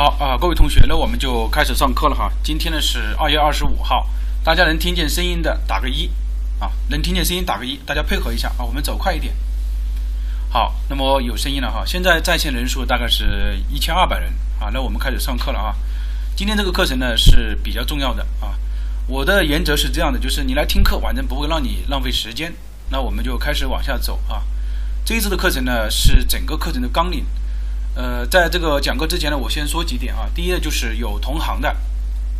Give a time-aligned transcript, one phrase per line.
[0.00, 2.30] 好啊，各位同学，那我们就开始上课了哈。
[2.44, 4.08] 今天呢是二月二十五号，
[4.44, 6.08] 大家能听见声音的打个一
[6.60, 9.34] 啊，能听见声音打个一，大家配合一下啊，我们走快一点。
[10.50, 15.74] 好，那么有声音了哈，现在在线人数大概是一千二百人啊，那我们开始上课了啊。
[16.36, 18.54] 今天这个课程呢是比较重要的啊，
[19.08, 22.54] 我的原则是这样的，就是你来听课，反正不会让你浪费时间。
[22.90, 24.44] 那我们就开始往下走啊。
[25.04, 27.26] 这一次的课程呢是整个课程的纲领。
[27.98, 30.30] 呃，在这个讲课之前呢，我先说几点啊。
[30.32, 31.76] 第一呢，就是有同行的，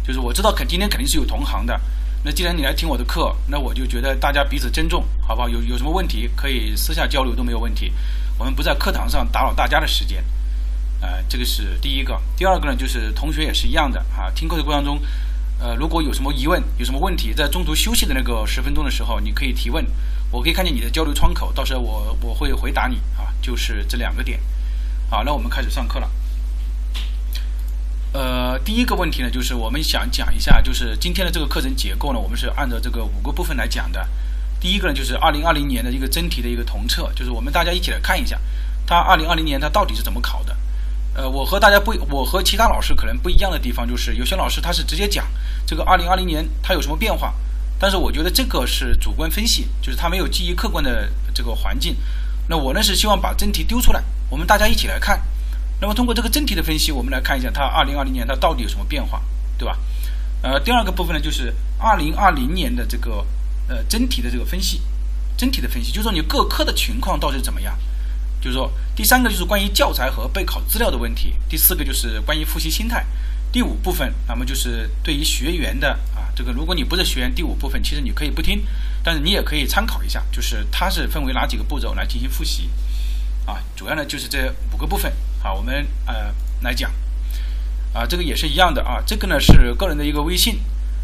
[0.06, 1.80] 就是我知道肯今天肯定是有同行的。
[2.22, 5.48] 那既然你来听我的课，那我就觉得大家彼此尊重，好不好？
[5.48, 7.92] 有有什么问题可以私下交流都没有问题。
[8.38, 10.24] 我们不在课堂上打扰大家的时间，
[11.00, 12.22] 呃，这个是第一个。
[12.36, 14.30] 第二个呢，就是同学也是一样的啊。
[14.36, 15.00] 听课的过程中，
[15.58, 19.84] 呃，如果有什么疑问、有什么问题，在中途休息的那个十分钟的时候，你可以提问，
[20.30, 23.34] 我可以看见你的交流窗口，到时候我我会回答你啊。
[23.42, 24.38] 就是这两个点。
[25.10, 26.10] 好，那我们开始上课了。
[28.12, 34.06] 呃，第一个问题呢，就是我们想讲一下，就是今天的这个课程结构呢，我们是按照这个五个部分来讲的。
[34.60, 38.38] 第一个呢，就是二零二零年的一个真题的一个同测，就是我们大家一起来看一下，
[38.86, 40.54] 它二零二零年它到底是怎么考的。
[41.14, 45.26] 呃，我和大家不，我和其他老师可能不一样的地方，就是有些老师他是直接讲
[45.66, 47.32] 这个二零二零年它有什么变化，
[47.78, 51.96] 但是我觉得这个是主观分析，就是他没有基于客观的这个环境。
[52.46, 54.04] 那我呢是希望把真题丢出来。
[54.30, 55.22] 我们大家一起来看，
[55.80, 59.22] 那么通过这个真题的分析，我们来看一下它二零二零年它到底有什么变化，
[59.56, 59.78] 对吧？
[60.42, 63.26] 呃，第二个部分呢，就是二零二零年的这个
[63.68, 64.80] 呃真题的这个分析，
[65.36, 67.76] 真题的分析，就是说你各科的情况到底怎么样？
[68.40, 73.04] 就是说，第三个就是关于教材和备考资料的问题，第四个就是关于复习心态，
[73.50, 78.64] 第五部分，那么就是对于学员的啊，这个如果你不是学员，第五部分其实你可以不听，
[79.02, 82.70] 但是你也可以参考一下，就是它是分为哪几个步骤来进行复习。
[83.48, 85.10] 啊，主要呢就是这五个部分
[85.42, 86.92] 啊，我们呃来讲
[87.94, 90.60] 啊，这个也是一样的啊，这个呢是个人的一个微信，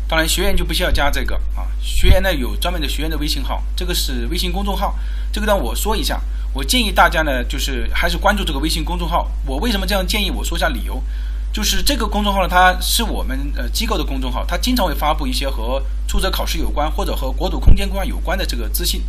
[0.06, 4.95] 当然学员就不需要加这个啊，学员呢有专门的学员的微信号，这个是微信公众号，
[5.33, 6.20] 这个呢我说一下，
[6.52, 10.30] 我建议大家呢就是还是关注这个微信公众号，我为什么这样建议？
[10.30, 11.02] 我说一下理由，
[11.51, 19.02] 就是这个公众号呢，它是我们呃机构的公众号，它经常会发布一些和出则考试有关或者和国土空间规划有关的这个资讯。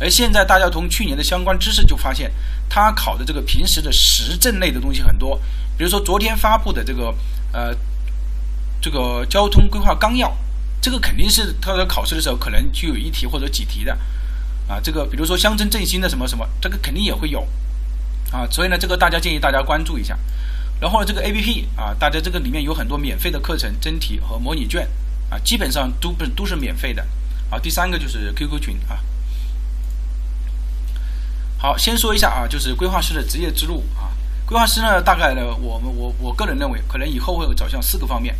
[0.00, 2.32] 而现在大家从去年的相关知识就发现，
[2.68, 5.40] 他考的这个平时的时政类的东西很多，
[5.76, 7.14] 比如说昨天发布的这个
[7.52, 7.74] 呃
[8.80, 10.36] 这个交通规划纲要，
[10.80, 13.98] 这个肯定是他在考试的时候可能就有一题或者几题的
[14.68, 17.46] 啊，这个比如说乡村振兴的什么什么，这个肯定也会有
[18.30, 20.18] 啊，所以呢，这个大家建议大家关注一下。
[20.80, 24.88] 然后这个 A P P 啊，大家这个里面有很多免费的课程、真题和模拟卷
[25.30, 27.04] 啊，基本上都不都是免费的
[27.50, 27.58] 啊。
[27.58, 29.00] 第三个就是 Q Q 群啊。
[31.60, 34.14] 好，先说一下啊，就是规划师的职业之路啊。
[34.46, 38.32] 规划师呢，大概呢，我们我我个人认为，可能以后会走向四个方面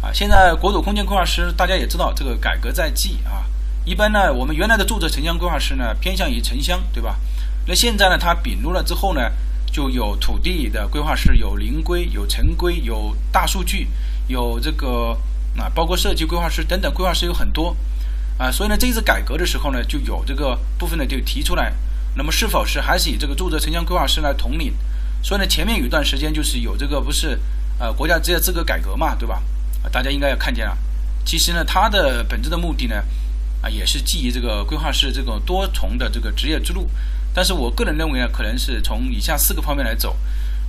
[0.00, 0.12] 啊。
[0.12, 3.44] 现在国土空间规划师，大家也知道，这个改革在即啊。
[3.84, 7.18] 一般呢，我们原来的住宅城乡规划师呢，偏向于城乡，对吧？
[7.66, 9.32] 那现在呢，它并入了之后呢，
[9.72, 13.88] 就有土地的规划师，有林规，有城规，有大数据，
[14.28, 15.18] 有这个
[15.58, 17.76] 啊，包括设计规划师等等，规划师有很多
[18.38, 18.48] 啊。
[18.48, 21.74] 所以呢，这一次改革的时候呢，就有这个部分呢，就提出来。
[22.16, 24.72] 那么是否是还是以这个住宅城乡规划师来统领？
[25.22, 27.40] 所以呢，前面有一段时间就是有这个不是
[27.78, 29.42] 呃国家职业资格改革嘛，对吧？
[29.82, 30.76] 啊，大家应该也看见了。
[31.24, 33.02] 其实呢，它的本质的目的呢，
[33.62, 36.88] 啊，也是基于这个规划师这种多重的这个职业之路。
[37.32, 40.16] 但是我个人认为呢，可能是从以下四个方面来走。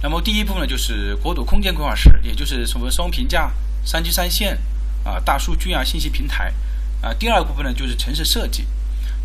[0.02, 3.52] 那么第一部分呢，就是国土空间规划师，也就是什么双评价、
[3.84, 4.58] 三区三线
[5.04, 6.54] 啊、大数据啊、信息平台
[7.02, 7.14] 啊。
[7.14, 8.66] 第二部分呢，就是城市设计。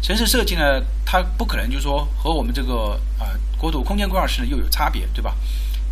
[0.02, 3.28] 城市设计呢，它不可能就是说和我们这个啊
[3.58, 5.36] 国土空间规划师呢又有差别，对吧？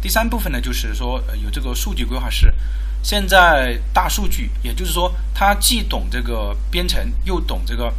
[0.01, 2.55] 第三部分呢，就是说呃有这个数据规划师，
[3.03, 7.93] 现在大数据，也就是说他既懂这个编程，又懂这个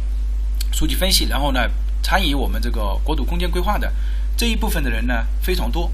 [0.72, 1.70] 数据分析，然后呢
[2.02, 3.92] 参与我们这个国土空间规划的
[4.36, 5.92] 这一部分的人呢非常多，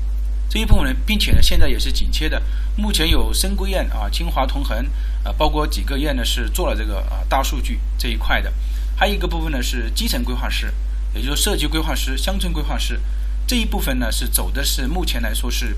[0.49, 2.43] 这一部分人，并且呢现在也是紧缺的。
[2.77, 4.79] 目前有深规院啊、清华同衡
[5.25, 8.51] 啊，包括几个院呢是做了这个啊大数据这一块的。
[8.97, 10.73] 还有一个部分呢是基层规划师，
[11.15, 12.99] 也就是社区规划师、乡村规划师
[13.47, 15.77] 这一部分呢是走的是目前来说是，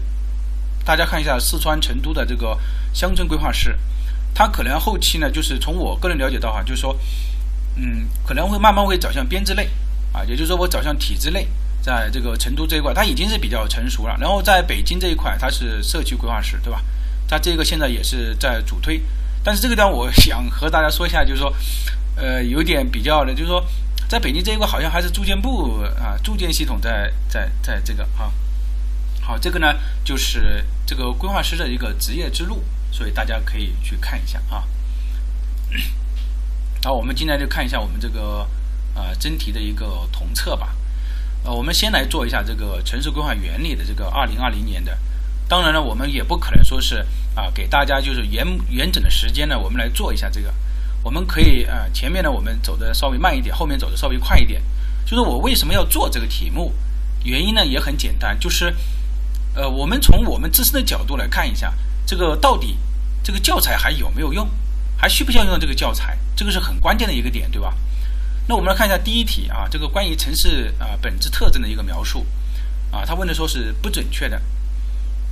[0.85, 2.59] 大家看一下四川成都的这个
[2.95, 3.77] 乡村规划师，
[4.33, 6.97] 他可能后期呢就是从我个人了解到哈，就是说，
[7.75, 9.69] 嗯，可能会慢慢会走向编制类
[10.13, 11.49] 啊，也就是说我走向体制类，
[11.83, 16.83] 在这个成都这一块他已经是比较成熟了，然后在北京这一块他是社区规划师，对吧？
[17.27, 19.03] 他这个现在也是在主推，
[19.43, 21.53] 但是这个地方我想和大家说一下，就是说。
[22.19, 23.65] 呃，有点比较的，就是说，
[24.09, 28.33] 在北京这一块好像还是住建部啊，住建系统在在在这个啊。
[29.21, 34.65] 好，这个呢就是这个规划师的一个职业之路，所以大家可以去看一下啊。
[36.83, 38.49] 好，我们今天就看一下我们这个
[38.95, 40.75] 呃真题的一个统测吧。
[41.45, 44.99] 呃，我们先来做一下这个城市规划原理的这个二零二零年的。
[45.49, 47.07] 当然了，我们也不可能说是
[47.37, 50.53] 啊给大家就是完完整的时间呢，我们来做一下这个。
[51.09, 54.63] 我们可以啊前面呢我们走的稍微慢一点，后面走的稍微快一点。
[55.07, 56.75] 就是我为什么要做这个题目？
[57.25, 58.77] 原因呢也很简单，就是
[59.55, 61.73] 呃我们从我们自身的角度来看一下，
[62.05, 62.77] 这个到底
[63.23, 64.47] 这个教材还有没有用，
[64.99, 66.19] 还需不需要用到这个教材？
[66.37, 67.75] 这个是很关键的一个点，对吧？
[68.47, 72.27] 那我们来看一下第一题啊，这个关于城市啊本质特征的一个描述
[72.91, 74.37] 啊，他问的说是不准确的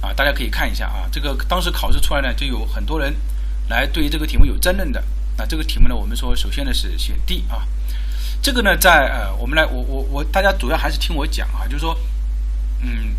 [0.01, 3.15] 啊，大家可以看一下啊，这个当时考试出来呢，就有很多人
[3.69, 5.05] 来对于这个题目有争论的。
[5.37, 7.67] 那这个题目呢，我们说首先呢是选 D 啊。
[8.43, 11.99] 这个呢，在呃，我们来，我我我，大家主要还是听我讲啊，就是说，
[12.81, 13.17] 嗯，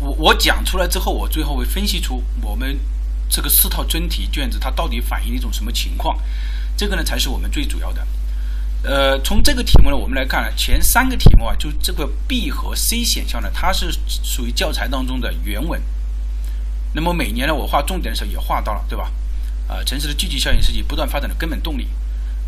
[0.00, 2.78] 我我讲出来之后，我最后会分析出我们
[3.28, 6.18] 这个四套真题卷子它到底反映一种什么情况，
[6.76, 8.06] 这个呢才是我们最主要的。
[8.84, 15.80] 呃，从这个题目呢，我们来看前三个题目啊，就这个 B 和 C 选项呢，它是属于教材当中的原文。
[16.94, 19.12] 那么每年呢，我画重点的时候也画到了，对吧？
[19.72, 21.88] 啊，城市的聚集效应是其不断发展的根本动力。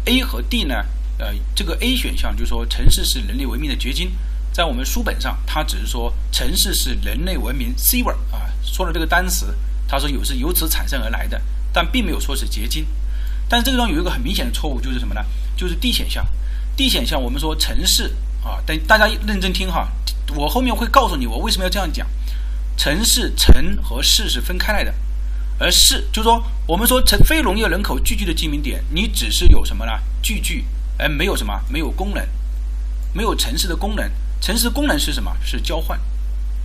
[0.05, 0.85] A 和 D 呢？
[1.17, 4.13] 呃，这个 A 选项就是说城市是人类文明的结晶，
[4.53, 9.57] 在我们书本上，它只是说城市是人类文明 s i v e r 啊，说了这个单词，
[9.89, 11.41] 他说有是由此产生而来的，
[11.73, 12.87] 但并没有说是结晶。
[13.49, 15.25] 但是这个地方有一个很明显的错误，就是什么呢？
[15.57, 16.27] 就是 D 选项。
[16.77, 18.13] D 选项我们说城市
[18.45, 19.89] 啊，等大家认真听哈，
[20.35, 22.07] 我后面会告诉你我为什么要这样讲。
[22.77, 24.93] 城市城和市是分开来的。
[25.59, 29.93] 而是就是说，我们说城非农业人口聚居的居民点，你只是有什么呢？
[30.23, 30.65] 聚居，
[30.99, 32.27] 而没有什么，没有功能，
[33.13, 34.11] 没有城市的功能。
[34.41, 35.35] 城市功能是什么？
[35.43, 35.99] 是交换。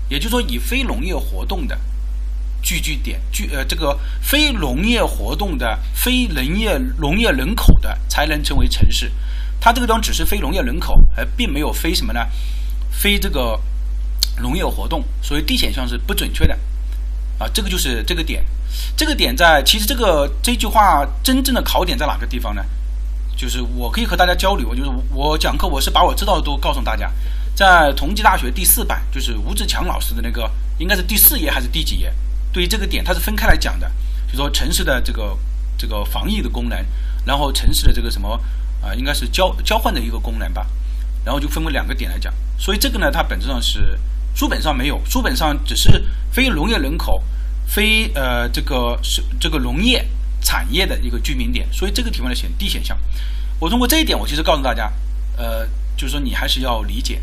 [0.10, 1.80] 也就是说，以非农业活动的
[2.62, 9.12] 聚居点，聚呃这个非农业活动的非农业农业人口的，才能成为城市。
[9.62, 12.28] 它这个地方只是非农业人口，而并没有非什么呢？
[12.92, 13.60] 非这个
[14.42, 16.58] 农业活动，所以 D 选项是不准确的。
[17.40, 18.46] 啊，这个就是这个点。
[18.96, 22.64] 这个点在其实这个这句话真正的考点在哪个地方呢？
[23.36, 27.10] 就是我可以和大家交流，就是我讲课我是把我知道的都告诉大家，
[27.56, 32.14] 在同济大学第四版，就是吴志强老师的那个应该是第四页还是第几页？
[32.52, 33.90] 对于这个点，它是分开来讲的，
[34.30, 35.38] 就说城市的这个
[35.78, 36.86] 这个防疫的功能，
[37.26, 38.40] 然后城市的这个什么
[38.82, 40.68] 啊，应该是交交换的一个功能吧，
[41.24, 42.34] 然后就分为两个点来讲。
[42.58, 43.98] 所以这个呢，它本质上是
[44.36, 47.24] 书本上没有，书本上只是非农业人口。
[47.72, 50.04] 非呃这个是这个农业
[50.42, 52.98] 产业的一个居民点，所以这个题目呢选 D 选项。
[53.60, 54.92] 我通过这一点，我其实告诉大家，
[55.38, 57.22] 呃，就是说你还是要理解，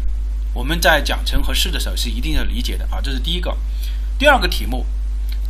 [0.54, 3.58] 我们在讲城和市的时候是一定要理解的啊，这是第一个。
[4.20, 4.86] 第二个题目，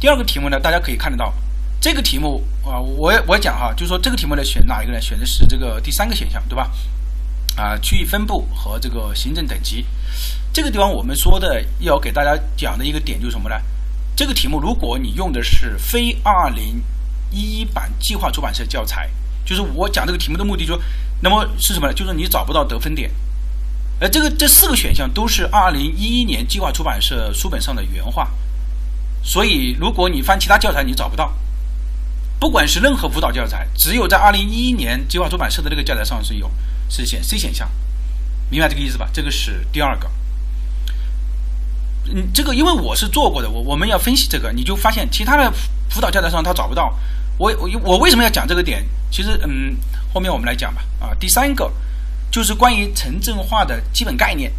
[0.00, 1.34] 第二个题目呢，大家可以看得到，
[1.78, 4.98] 这个题目啊，我我讲哈，就是说这个题目呢选哪一个呢？
[4.98, 6.72] 选的是这个第三个选项，对吧？
[7.54, 9.84] 啊，区域分布和这个行政等级，
[10.56, 13.56] 这个地方我们说的要给大家讲的一个点就是什么呢？
[14.16, 16.82] 这个题目，如果你用的是非二零
[17.30, 19.10] 一一版计划出版社教材，
[19.44, 20.80] 就是我讲这个题目的目的，就
[21.20, 21.92] 那么是什么呢？
[21.92, 23.10] 就是你找不到得分点。
[24.00, 28.32] 而这个这四个选项都是二零一一年计划出版社书本上的原话，
[29.22, 31.36] 所以如果你翻其他教材，你找不到。
[32.40, 36.50] 不管是任何辅导教材，只有在二零一一年计划出版社的那个教材上是有
[36.88, 37.70] 是选 C 选项，
[38.48, 39.06] 明白这个意思吧？
[39.12, 40.10] 这个是第二个。
[42.14, 45.52] 嗯，这个因为我是做过的，我我们要分析这个，你就发现其他的
[45.88, 46.96] 辅导教材上他找不到。
[47.38, 48.86] 我我我为什么要讲这个点？
[49.10, 49.76] 其实嗯，
[50.12, 50.82] 后面我们来讲吧。
[51.00, 51.70] 啊，第三个
[52.30, 54.52] 就是关于城镇化的基本概念。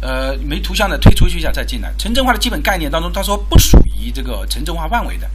[0.00, 1.90] 呃，没图像的退出去一下再进来。
[1.96, 5.28] 城镇化的基本概念当中，他说不属于这个城镇化范围的。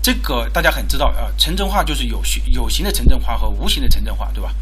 [0.00, 4.54] 这个大家很知道啊，城镇化就是有形有形的城镇化和无形的城镇化，对吧？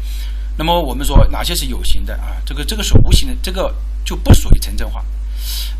[0.57, 2.35] 那么我们说哪些是有形的啊？
[2.45, 5.03] 这个这个是无形的，这个就不属于城镇化。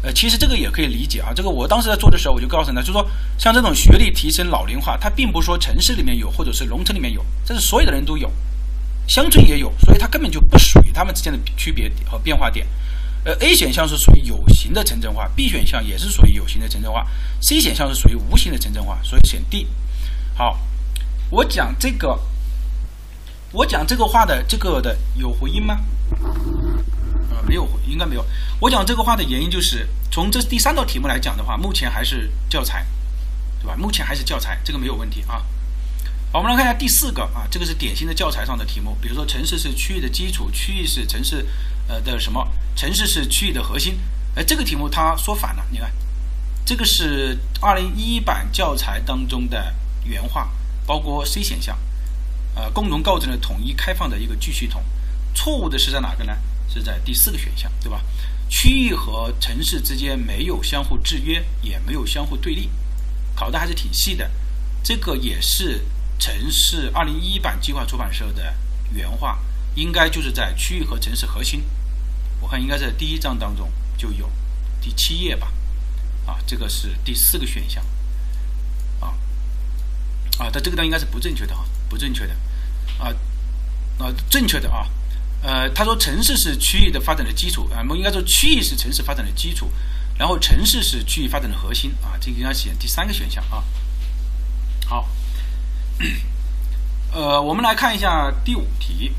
[0.04, 1.32] 呃，其实这个也可以理解啊。
[1.36, 3.06] 这个我当时在做的时候，我就告诉他，就说
[3.38, 8.32] 像这种学历提升、老龄化，它并不是说城市里面有，或者是农村里面有，这是所有的人都有，
[9.08, 12.68] 乡村也有，所以它根本就不属于他们之间的区别和变化点。
[13.24, 17.06] 呃，A 选项是属于有形的城镇化，B 选项也是属于有形的城镇化
[17.40, 19.68] ，C 选项是属于无形的城镇化，所以选 D。
[20.34, 20.60] 好，
[21.30, 22.20] 我讲这个，
[23.52, 25.78] 我讲这个话的这个的有回音吗？
[27.42, 28.26] 没有，应该没有。
[28.60, 32.86] 我讲这个话的原因就是，从这第三道题目来讲的话，目前还是教材，
[33.60, 33.76] 对吧？
[33.78, 35.46] 目前还是教材，这个没有问题啊。
[36.32, 38.98] 好，我们来看一下第四个啊，这个是典型的教材上的题目。
[39.02, 41.46] 比如说，城市是区域的基础，区域是城市
[41.88, 42.48] 呃的什么？
[42.76, 44.00] 城市是区域的核心。
[44.36, 45.92] 哎，这个题目它说反了，你看，
[46.66, 49.74] 这个是二零一一版教材当中的
[50.06, 50.50] 原话，
[50.86, 51.78] 包括 C 选项，
[52.56, 54.82] 呃，共同构成了统一开放的一个巨系统。
[55.34, 56.38] 错误的是在哪个呢？
[56.74, 58.02] 是在第四个选项，对吧？
[58.50, 62.70] 区域和城市之间没有相互制约，也没有相互对立，
[63.36, 64.30] 考的还是挺细的。
[64.84, 65.86] 这个也是
[66.20, 68.54] 城市二零一一版计划出版社的
[68.92, 69.40] 原话，
[69.76, 71.64] 应该就是在区域和城市核心。
[72.40, 74.30] 我看应该在第一章当中就有，
[74.82, 75.54] 第七页吧。
[76.26, 77.84] 啊，这个是第四个选项。
[79.00, 79.14] 啊
[80.40, 82.34] 啊，它这个呢应该是不正确的哈，不正确的。
[82.98, 83.14] 啊
[83.98, 84.90] 啊，正确的啊。
[85.44, 89.72] 呃，他说城市是区域的发展的基础啊，我们应该说区域是城市发展的基础，
[90.18, 93.64] 然后城市是区域发展的核心啊，这个应该选第三个选项啊。
[94.86, 95.10] 好，
[97.12, 99.12] 呃，我们来看一下第五题。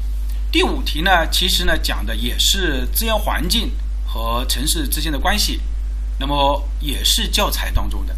[0.52, 3.72] 第五题呢，其实呢讲的也是资源环境
[4.06, 5.60] 和城市之间的关系，
[6.20, 8.14] 那么也是教材当中的，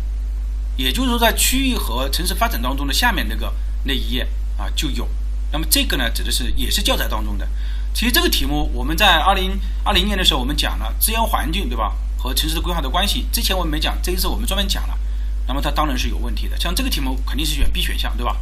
[0.77, 5.09] 也就是说在区域和城市发展当中的下面那个那一页啊就有，
[5.53, 7.49] 那么这个呢指的是也是教材当中的。
[7.95, 11.95] 其实这个题目我们在二零二零年的时候我们讲了资源环境，对吧？
[12.19, 14.99] 和城市的规划的关系，之前我们没讲，这一次我们专门讲了。
[15.47, 16.59] 那么它当然是有问题的。
[16.59, 18.37] 像这个题目肯定是选 B 选项，对吧？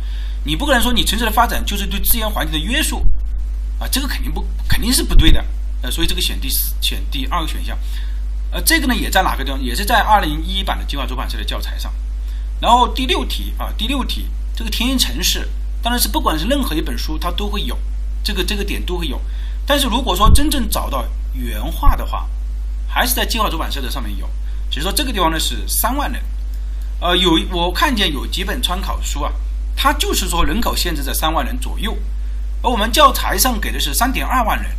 [0.44, 3.04] 你不可能说你城市的发展就是对资源环境的约束
[3.78, 5.44] 啊，这个肯定不肯定是不对的。
[5.82, 7.76] 呃，所以这个选第四选第二个选项。
[8.52, 9.60] 呃，这个呢也在哪个地方？
[9.60, 11.92] 也是在二零一一版的计划出版社的教材上。
[12.60, 15.48] 然后第六题啊，第六题这个田园城市，
[15.82, 17.76] 当然是不管是任何一本书它都会有
[18.22, 19.20] 这个这个点都会有。
[19.66, 22.28] 但是如果说真正找到原话的话，
[22.88, 24.28] 还是在计划出版社的上面有。
[24.70, 26.22] 只是说这个地方呢是三万人，
[27.00, 29.32] 呃，有我看见有几本参考书啊，
[29.76, 31.96] 它就是说人口限制在三万人左右，
[32.62, 34.70] 而我们教材上给的是三点二万人，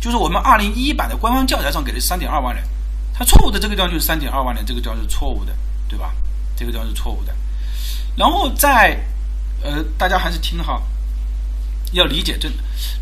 [0.00, 2.64] 就是我们二零一一版的官方教材上给的是三点二万人，
[3.12, 5.52] 它错误的这个地方就是三点二万人，这个地方是错误的，
[5.88, 6.14] 对吧？
[6.56, 7.34] 这个地方是错误的。
[8.16, 8.98] 然后在
[9.62, 10.82] 呃，大家还是听哈。
[11.92, 12.50] 要理解这，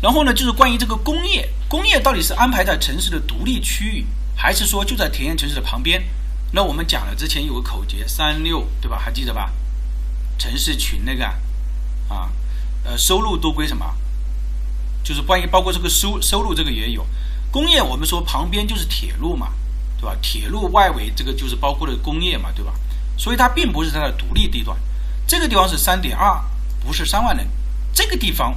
[0.01, 4.05] 然后呢，就是关于这个工业，工业到底是安排在城市的独立区域，
[4.35, 6.03] 还是说就在田园城市的旁边？
[6.51, 8.97] 那我们讲了，之前有个口诀三六，对吧？
[8.97, 9.51] 还记得吧？
[10.37, 11.25] 城市群那个
[12.07, 12.31] 啊，
[12.83, 13.95] 呃，收入都归什么？
[15.03, 17.05] 就是关于包括这个收收入这个也有。
[17.51, 19.53] 工业我们说旁边就是铁路嘛，
[19.99, 20.15] 对吧？
[20.21, 22.73] 铁路外围这个就是包括的工业嘛，对吧？
[23.17, 24.77] 所以它并不是它的独立地段。
[25.25, 26.39] 这个地方是三点二，
[26.85, 27.47] 不是三万人，
[27.93, 28.55] 这个地方。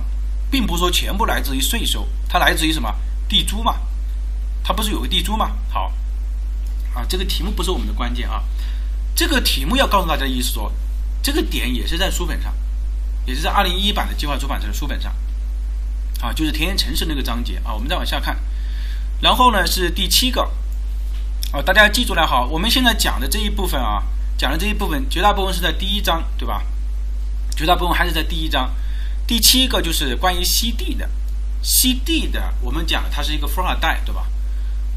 [0.50, 2.94] 并不是说全部来自于税收，它来自于什么
[3.28, 3.76] 地租嘛？
[4.64, 5.52] 它不是有个地租嘛？
[5.68, 5.92] 好，
[6.94, 8.42] 啊，这个题目不是我们的关键啊。
[9.14, 10.72] 这个题目要告诉大家的意思说，
[11.22, 12.54] 这个点也是在书本上，
[13.26, 15.14] 也是在二零一一版的计划出版社的书本上，
[16.20, 17.72] 啊，就是田园城市那个章节啊。
[17.72, 18.36] 我们再往下看，
[19.20, 20.42] 然后呢是第七个，
[21.52, 22.46] 啊，大家记住了哈。
[22.50, 24.02] 我们现在讲的这一部分啊，
[24.36, 26.62] 讲的这一部分绝大部分是在第一章，对吧？
[27.56, 28.74] 绝大部分还是在第一章。
[29.30, 31.08] 第七个就是关于 C D 的
[31.62, 34.26] ，，C D 的，我们讲它是一个富二代，对吧？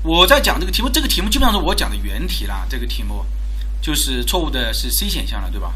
[0.01, 2.65] 我在讲这个题目，这个题目基本上是我讲的原题啦。
[2.67, 3.23] 这个题目
[3.79, 5.71] 就是错误的是 C 选项了，对吧？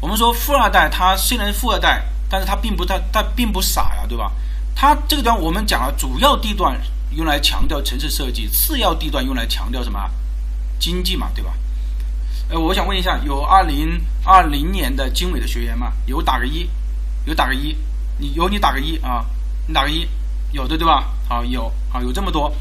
[0.00, 4.32] 我们说富二代他虽然富二代，但是他并不他他并不傻呀，对吧？
[4.74, 6.76] 他这个地方我们讲了，主要地段
[7.12, 10.10] 用来强调城市设计，次要地段用来强调什么
[10.80, 11.52] 经济嘛，对吧？
[12.48, 15.92] 呃，我想问一下，有二零二零年的经纬的学员吗？
[16.06, 16.68] 有打个一，
[17.24, 17.76] 有打个一。
[18.20, 19.24] 你有你打个一啊，
[19.66, 20.06] 你打个一，
[20.52, 21.12] 有的对吧？
[21.28, 22.54] 好有好有这么多，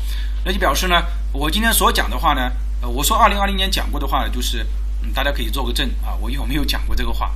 [0.45, 2.51] 那就表示呢，我今天所讲的话呢，
[2.81, 4.65] 呃，我说二零二零年讲过的话呢，就是
[5.03, 7.31] 嗯，大家可以做个证啊，我有没有讲过这个话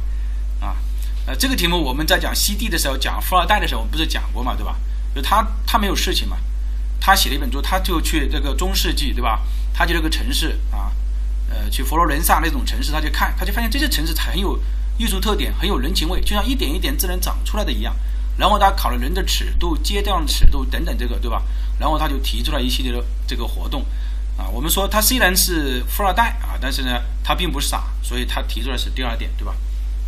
[0.59, 0.77] 啊？
[1.25, 4.75] 呃，这个题目我们在讲 CD 的时候，讲富二代的时候，我们不是讲过嘛，对吧？
[5.15, 6.37] 就他他没有事情嘛，
[6.99, 9.41] 他写了一本书，他就去这个中世纪，对吧？
[9.73, 10.91] 他去这个城市啊，
[11.49, 14.59] 呃，去佛罗伦萨那种城市，他就看，他就发现这些城市很有
[14.97, 17.95] 艺术特点，很有人情味，就像一点一点自然长出来的一样。
[18.37, 21.43] 然后他考了人的尺度、阶段尺度等等，这个对吧？
[21.79, 23.85] 然后他就提出了一系列的这个活动，
[24.37, 29.55] 啊，我们说他虽然是富二代啊，但是呢，他并不傻，所以他提出来是第二点，对吧？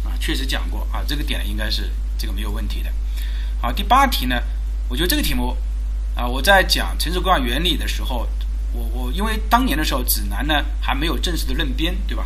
[0.04, 2.92] 啊，确实讲过啊，这个点应该是这个没有问题的。
[3.62, 4.42] 好，第八题呢，
[4.88, 5.56] 我觉得这个题目
[6.16, 8.28] 啊，我在讲城市规划原理的时候，
[8.74, 12.26] 我我因为当年的时候指南呢还没有正式的认编，对吧？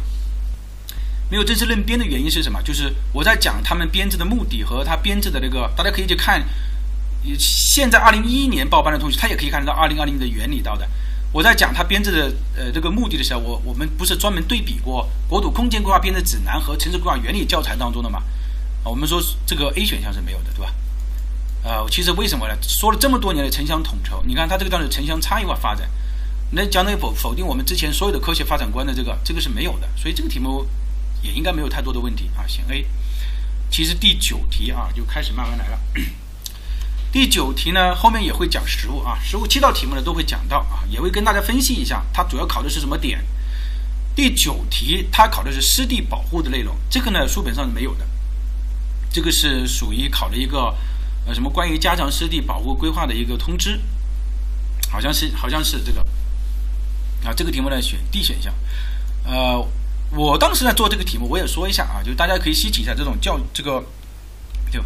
[1.30, 2.62] 没有正式认编的原因是什么？
[2.64, 6.44] 就是我在讲他们编制的目的和他编制的那个，大家可以去看。
[7.38, 10.88] 现在二零一一年报班的同学，他也可以看得到二零二零的原理到的。
[11.34, 18.24] 我在讲他编制的呃这个目的的时候，我我们不是专门对比过国土空间规划编制指南和城市规划原理教材当中的吗？
[18.84, 20.74] 我们说这个 A 选项是没有的，对吧？
[21.62, 22.58] 呃，其实为什么呢？
[22.62, 25.90] 说了这么多年的城乡统筹，你看它这个叫做城乡差异化发展，
[26.52, 30.66] 那将等于否否定我们之前所有的科学发展观的这个，这个是没有的，所以这个题目
[31.22, 32.46] 也应该没有太多的问题啊。
[32.48, 32.86] 选 A。
[33.70, 35.80] 其实第九题啊就开始慢慢来了。
[37.12, 43.24] 第九题呢后面也会讲实物啊，实物七道题目呢都会讲到啊，也会跟大家分析一下，它主要考的是什么点。
[44.16, 48.06] 第九题它考的是湿地保护的内容，这个呢书本上是没有的，
[49.12, 50.76] 这个是属于考了一个
[51.26, 53.80] 呃什么关于加强湿地保护规划的一个通知，
[54.92, 56.02] 好像是好像是这个。
[57.24, 58.54] 啊，这个题目呢选 D 选项。
[59.26, 59.68] 呃，
[60.12, 63.84] 我当时在做这个题目，我也说一下啊，就大家可以吸取一下这种教这个，
[64.72, 64.84] 就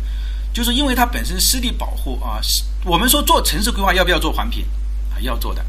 [0.53, 2.39] 就是因为它本身湿地保护啊，
[2.86, 4.65] 我们说做城市规划要不要做环评
[5.13, 5.20] 啊？
[5.22, 5.65] 要做的。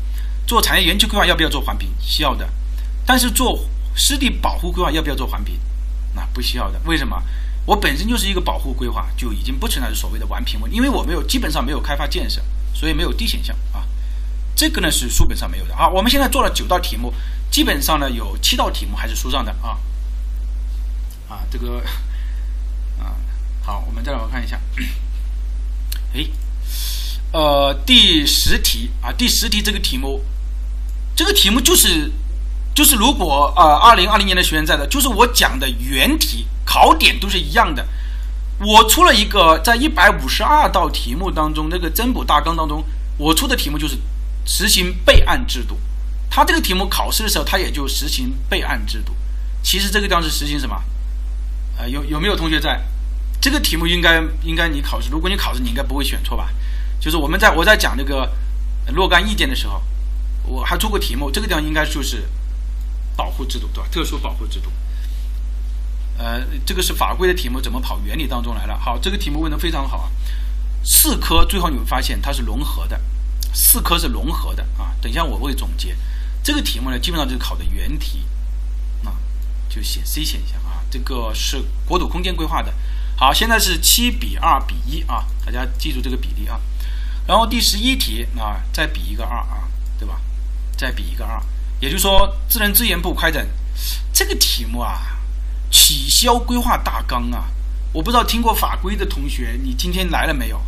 [0.46, 1.88] 做产业园区规划要不要做环评？
[2.00, 2.48] 需要的。
[3.06, 3.58] 但是做
[3.94, 5.58] 湿地保护规划要不要做环评？
[6.14, 6.80] 那不需要的。
[6.84, 7.22] 为什么？
[7.64, 12.42] 我本身就是一个保护规划，就已经不存在所谓的环评问题，因为我没有基本上没有开发建设，
[12.74, 13.86] 所以没有 D 选项啊。
[14.54, 15.88] 这个呢是书本上没有的啊。
[15.88, 17.10] 我们现在做了九道题目，
[17.54, 19.78] 基本上呢有七道题目还是书上的啊。
[21.28, 21.78] 啊，这个
[22.98, 23.14] 啊，
[23.62, 24.58] 好，我们再来我看一下。
[26.14, 26.26] 哎，
[27.30, 30.24] 呃，第十题啊，第十题这个题目，
[31.14, 32.10] 这个题目就是
[32.74, 37.86] 就是如果呃，二零二零年的学员在的，就是我讲的原题考点都是一样的。
[38.58, 42.82] 我出了一个在一百五十二道题目当中，那个增补大纲当中，
[43.16, 43.96] 我出的题目就是。
[44.46, 45.78] 实行备案制度，
[46.34, 49.14] 他这个题目考试的时候，他也就实行备案制度。
[49.62, 50.82] 其实这个地方是实行什么？
[51.78, 52.82] 呃，有有没有同学在？
[53.40, 56.50] 这个题目应该应该你考试，如果你考试，你应该不会选错吧？
[56.98, 58.28] 就是我们在我在讲那个
[58.92, 59.80] 若干意见的时候，
[60.42, 62.28] 我还出过题目，这个地方应该就是
[63.14, 63.88] 保护制度，对吧？
[63.92, 64.72] 特殊保护制度。
[66.18, 68.76] 呃，这个是法规的题目，怎么跑原理当中来了？
[68.76, 70.10] 好，这个题目问的非常好啊。
[70.82, 73.00] 四科最后你会发现它是融合的。
[73.52, 75.96] 四科是融合的啊，等一下我会总结。
[76.44, 78.22] 这个题目呢，基本上就是考的原题
[79.02, 79.16] 啊，
[79.70, 80.84] 就写 C 选项啊。
[80.90, 82.72] 这个是国土空间规划的。
[83.16, 86.60] 好，现在是七比二比一啊，大家记住这个比例啊。
[87.26, 89.66] 然后第十一题啊，再比一个二啊，
[89.98, 90.20] 对吧？
[90.76, 91.40] 再比一个二，
[91.80, 93.48] 也就是说，自然资源部开展
[94.12, 95.00] 这个题目啊，
[95.70, 97.46] 取消规划大纲啊。
[97.92, 100.60] 我不知道听过法规的同学，你今天来了没有？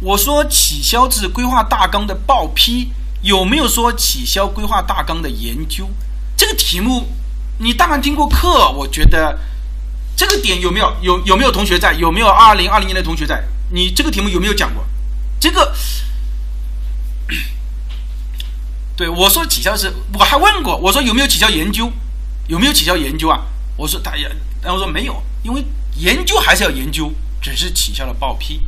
[0.00, 2.90] 我说取消至规划大纲的报批，
[3.22, 5.88] 有没有说取消规划大纲的研究？
[6.36, 7.08] 这个题目
[7.58, 9.38] 你大概听过课，我觉得
[10.14, 11.94] 这个点有没有有有没有同学在？
[11.94, 13.42] 有没有二零二零年的同学在？
[13.70, 14.86] 你这个题目有没有讲过？
[15.40, 15.74] 这个，
[18.96, 21.90] 对我说取消是，我还问过，我说有没有取消研究？
[22.48, 23.40] 有没有取消研究啊？
[23.76, 24.22] 我说大家，
[24.62, 25.64] 然后说没有，因为
[25.96, 28.62] 研究还是要研究，只是取消了报批。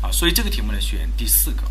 [0.00, 1.62] 啊，所以这个题目呢选第四个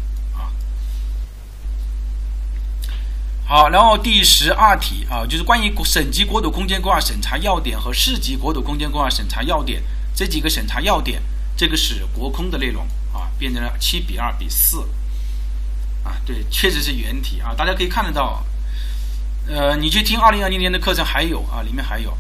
[3.52, 9.84] 好，然后第十二题啊，就是关于省级国土空间规划审查要点和市级国土空间规划审查要点
[10.16, 11.22] 这几个审查要点，
[11.58, 14.80] 这个是国空的内容啊，变成了七比二比四。
[16.06, 18.42] 啊，对，确实是原题啊，大家可以看得到，
[19.50, 22.18] 呃，你去听二零二零年的课程还有啊，里面还有，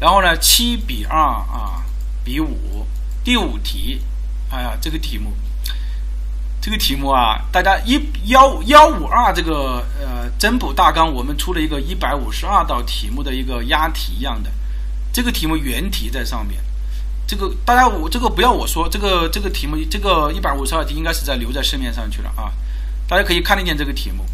[0.00, 1.84] 然后呢七比二啊
[2.24, 2.84] 比五，
[3.22, 4.02] 第五题，
[4.50, 5.32] 哎呀，这个题目。
[6.62, 14.50] 这个题目啊，大家一幺幺五二这个呃增补大纲，我们出了一个一百五十二道题目的一个押题一样的，
[15.12, 16.62] 这个题目原题在上面，
[17.26, 22.52] 这个大家我这个不要我说，这个这个题目这个一百五十二题应该是在留在市面上去了啊，
[23.08, 24.24] 大家可以看得见这个题目。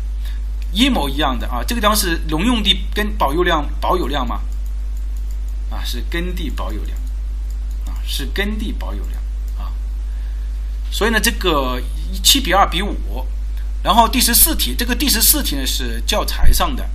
[0.71, 4.43] 一模一样的啊，这个地方是农用地跟保有量保有量吗？
[5.71, 6.99] 啊，是耕地保有量。
[7.87, 9.15] 啊，是耕地保有量。
[9.57, 9.73] 啊。
[10.91, 11.81] 所以呢，这个
[12.23, 13.27] 七比二比五，
[13.83, 16.89] 然后第十四题，这个第十四题呢是教材上的，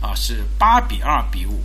[0.00, 1.64] 啊是八比二比五，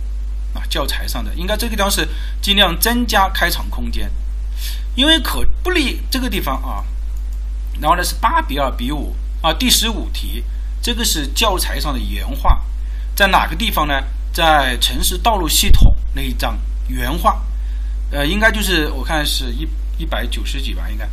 [0.54, 2.08] 啊教材上的应该这个地方是
[2.40, 4.10] 尽量增加开场空间，
[4.94, 6.84] 因为可不利这个地方啊，
[7.80, 10.44] 然后呢是八比二比五啊第十五题，
[10.82, 12.60] 这个是教材上的原话，
[13.14, 13.94] 在哪个地方呢？
[14.32, 17.42] 在城市道路系统那一章原话，
[18.12, 19.66] 呃应该就是我看是一
[19.98, 21.04] 一百九十几吧，应该。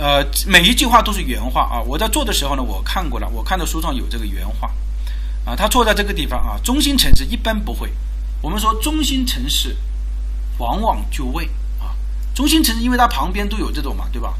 [0.00, 1.76] 呃，每一句话都是原话啊！
[1.82, 4.72] 我在做的时候呢，我看过了，我看到书上有这个原话，
[5.44, 6.58] 啊，他错在这个地方啊。
[6.64, 7.92] 中心城市一般不会，
[8.40, 9.76] 我们说中心城市
[10.56, 11.44] 往往就位
[11.78, 11.92] 啊。
[12.34, 14.32] 中心城市因为它旁边都有这种嘛，对吧？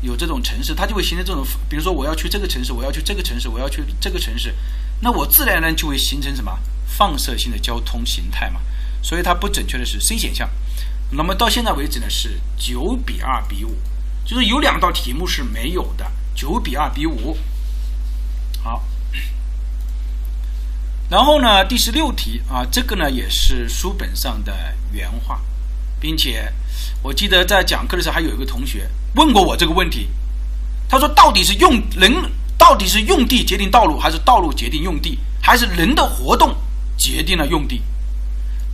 [0.00, 4.54] 有这种城市，它就会形成这种，比如说我要去这个城市，我要去这个城市，我要去这个城市，
[5.00, 8.60] 那我自然而然就会形成什么放射性的交通形态嘛。
[9.02, 10.48] 所以它不准确的是 C 选项。
[11.10, 13.74] 那么到现在为止呢，是九比二比五。
[14.30, 17.36] 就是有两道题目是没有的，九比二比五。
[18.62, 18.84] 好，
[21.08, 24.54] 然后呢，第十六题啊，这个呢也是书本上的
[24.92, 25.40] 原话，
[25.98, 26.54] 并且
[27.02, 30.08] 我记得在讲课的时候，还有一个同学问过我这个问题，
[30.88, 36.54] 他说到底是用人，到底是用地决定道路，还是道路决定用地，还是人的活动
[36.96, 37.82] 决定了用地？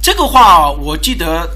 [0.03, 1.49] 这个话我记得，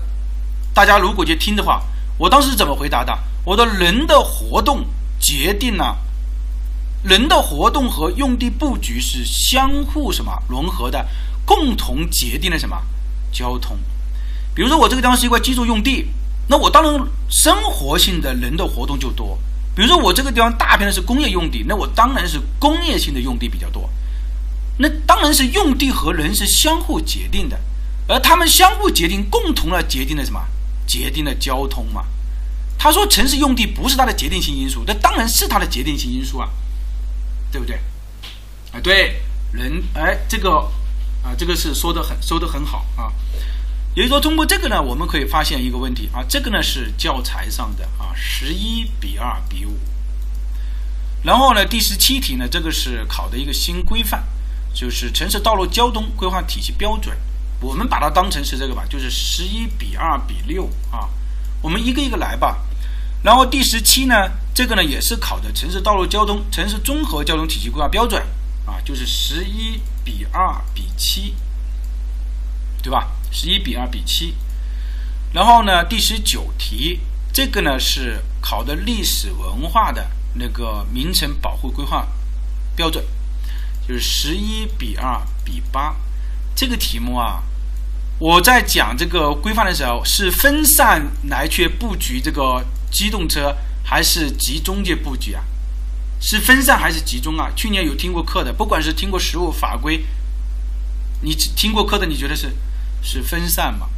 [0.72, 1.82] 大家如果去听的话，
[2.16, 3.29] 我当时怎么回答的？
[3.44, 4.84] 我的人的活动
[5.18, 5.98] 决定了
[7.02, 11.08] 人的活动和用地布局是相互什么融合的，
[11.44, 12.76] 共同决定了什么
[13.32, 13.78] 交通。
[14.54, 16.06] 比如说我这个地方是一块居住用地，
[16.48, 17.00] 那我当然
[17.30, 19.38] 生活性的人的活动就多。
[19.74, 23.88] 比如说我这个地方大片的是工业用地，那我当然是工业性的用地比较多。
[24.76, 27.58] 那当然是用地和人是相互决定的。
[28.08, 30.40] 而他们相互决定，共同的决定了什么？
[30.86, 32.04] 决定了交通嘛。
[32.82, 36.48] 他说城市用地不是它的决定性因素，那当然是它的决定性因素啊，
[37.52, 37.76] 对不对？
[38.72, 39.20] 啊，对，
[39.52, 40.50] 人，哎，这个
[41.22, 43.12] 啊，这个是说的很，说的很好啊。
[43.94, 49.76] 也就是说，通过这个呢，我们可以发现一个问题啊，这个呢是教材上的啊，十一比二比五。
[51.22, 54.24] 然后呢，第十七题呢，这个是考的一个新规范，
[54.72, 57.14] 就是城市道路交通规划体系标准。
[57.60, 61.10] 我们把它当成是这个吧，就是十一比二比六啊。
[61.60, 62.56] 我们一个一个来吧。
[63.22, 68.22] 然后第十七呢，这个呢也是考的城市道路交通、城市综合交通体系规划标准
[68.66, 71.34] 啊，就是十一比二比七，
[72.82, 73.10] 对吧？
[73.30, 74.34] 十一比二比七。
[75.32, 77.00] 然后呢，第十九题，
[77.32, 82.08] 这个呢是考的历史文化的那个名城保护规划
[82.74, 83.04] 标准，
[83.86, 85.94] 就是十一比二比八。
[86.54, 87.42] 这个题目啊。
[88.18, 95.42] 我在讲这个规范的时候，是分散来去布局这个机动车，还是集中去布局啊？
[96.20, 97.50] 是分散还是集中啊？
[97.56, 100.04] 去年有听过课的，不管是听过实务法规，
[101.22, 102.54] 你听过课的，你觉得是
[103.02, 103.88] 是分散吗？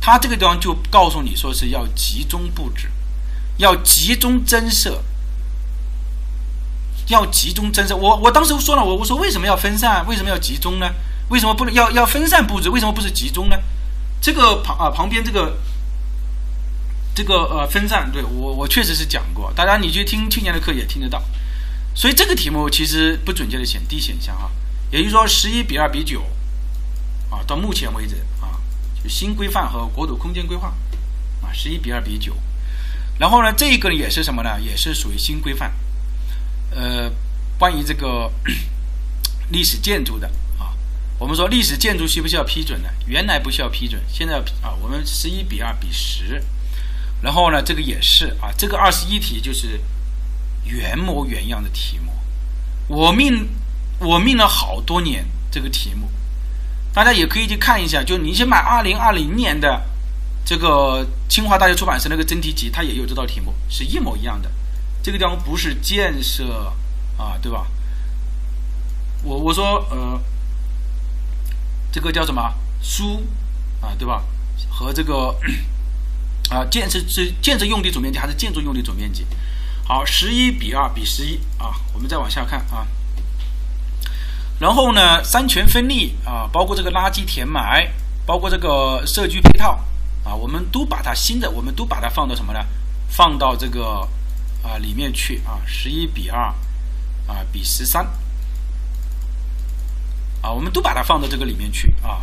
[0.00, 2.88] 他这个地方就告诉你说是要集中布置，
[3.58, 5.02] 要集中增设，
[7.08, 7.94] 要集中增设。
[7.96, 10.06] 我我当时说了，我我说为什么要分散？
[10.06, 10.88] 为什么要集中呢？
[11.28, 12.70] 为什么不能要要分散布置？
[12.70, 13.56] 为什么不是集中呢？
[14.20, 15.58] 这个旁啊旁边这个
[17.16, 21.24] 这个呃分散，对我我确实是讲过，大家你去听去年的课也听得到。
[21.94, 24.50] 所以这个题目其实不准确的选 D 选项哈，
[24.90, 26.20] 也就是说十一比二比九
[27.30, 28.60] 啊，到目前为止啊，
[29.02, 30.68] 就新规范和国土空间规划
[31.40, 32.36] 啊，十一比二比九。
[33.18, 34.60] 然后呢，这一个也是什么呢？
[34.60, 35.72] 也是属于新规范，
[36.70, 37.10] 呃，
[37.58, 38.30] 关于这个
[39.48, 40.76] 历史建筑的啊。
[41.18, 42.90] 我们说历史建筑需不需要批准呢？
[43.06, 44.76] 原来不需要批准，现在啊。
[44.82, 46.44] 我们十一比二比十，
[47.26, 48.54] 然后呢，这个也是啊。
[48.56, 49.80] 这个二十一题就是
[50.62, 52.12] 原模原样的题目，
[52.86, 53.48] 我命
[53.98, 56.08] 我命了好多年这个题目，
[56.94, 58.00] 大家也可以去看一下。
[58.00, 59.82] 就你去买二零二零年的
[60.44, 64.48] 这个清华大学出版社那个真题集，它也有这道题目，是一模一样的。
[65.02, 66.72] 这个地方不是建设
[67.18, 67.66] 啊，对吧？
[69.24, 70.22] 我我说呃。
[71.90, 73.24] 这个叫什么书
[73.80, 74.22] 啊，对吧？
[74.68, 75.34] 和这个
[76.50, 79.26] 啊，建设是建设用地总面积还是建筑用地总面积？
[79.84, 82.86] 好，十一比二比十一啊，我们再往下看啊。
[84.58, 87.92] 然后呢，三权分立啊，包括这个垃圾填埋，
[88.24, 89.84] 包括这个社区配套
[90.24, 92.64] 啊，我们都把它新的，我们都把它放到什么呢？
[93.08, 94.08] 放到这个
[94.62, 96.38] 啊里面去啊，十一比二
[97.26, 98.04] 啊比十三。
[100.42, 102.22] 啊，我们都把它放到这个里面去啊。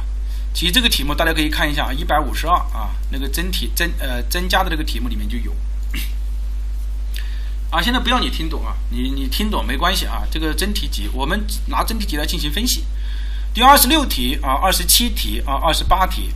[0.53, 5.51] 其实这个题目大家可以看一下啊，一百五十二啊，那个真题增呃增加的这个题目里面就有。
[7.71, 10.21] 啊，现在不要你听懂啊，你你听懂没关系啊。
[10.29, 12.85] 这个真题集，我们拿真题集来进行分析。
[13.53, 16.31] 第二十六题啊，二十七题啊，二十八题，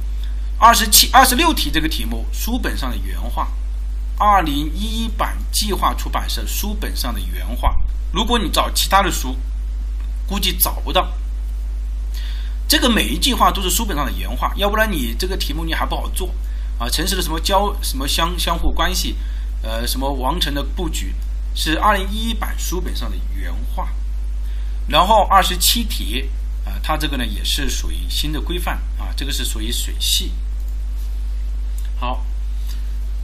[0.57, 3.47] 二十七、二十六题这个题目书本上的原话，
[4.17, 7.75] 二零一一版计划出版社书本上的原话。
[8.11, 9.37] 如果你找其他的书，
[10.27, 11.07] 估计找不到。
[12.67, 16.29] 这个每一句话都是书本上的原话，要不然你这个题目你还不好做
[16.77, 16.89] 啊。
[16.89, 19.15] 城市的什么交什么相相互关系，
[19.61, 21.15] 呃，什么王城的布局，
[21.55, 23.89] 是二零一一版书本上的原话。
[24.87, 26.29] 然后二十七题
[26.65, 30.33] 啊，它这个呢也是属于新的规范啊，这个是属于水系。
[31.99, 32.25] 好，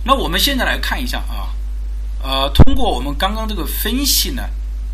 [0.06, 1.54] 那我们现在来看一下啊，
[2.22, 4.50] 呃，通过我们刚刚这个分析呢。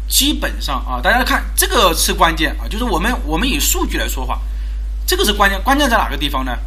[0.09, 4.41] 基本上啊，大家看这个是关键啊，就是我们我们以数据来说话，
[5.05, 5.61] 这个是关键。
[5.61, 6.57] 关键在哪个地方呢？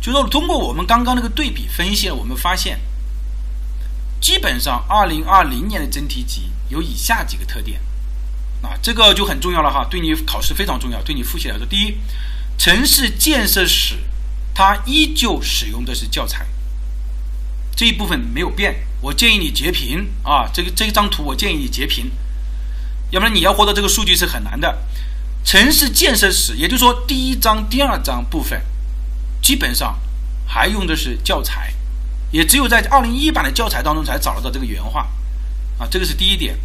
[0.00, 2.78] 就说通过我们刚刚那个对比分析，我们发现，
[4.20, 7.80] 基本上二零二零年的真题集有以下几个特点：
[8.62, 11.96] 啊，这个就很重要了哈，对你考试非常重要，对你复习来说，第一，
[12.58, 13.96] 城市建设史
[14.54, 16.46] 它依旧使用的是教材，
[17.74, 18.86] 这一部分没有变。
[19.00, 22.10] 我建议你截屏啊，这个这一张图我建议你截屏，
[23.10, 24.78] 要不然你要获得这个数据是很难的。
[25.44, 28.60] 城市建设史，也就是说第一章、第二章部分，
[29.40, 29.98] 基本上
[30.46, 31.72] 还用的是教材，
[32.30, 35.08] 也只有在二零一一版的教材当中才找得到这个原话
[35.78, 36.58] 啊，这个是第一点。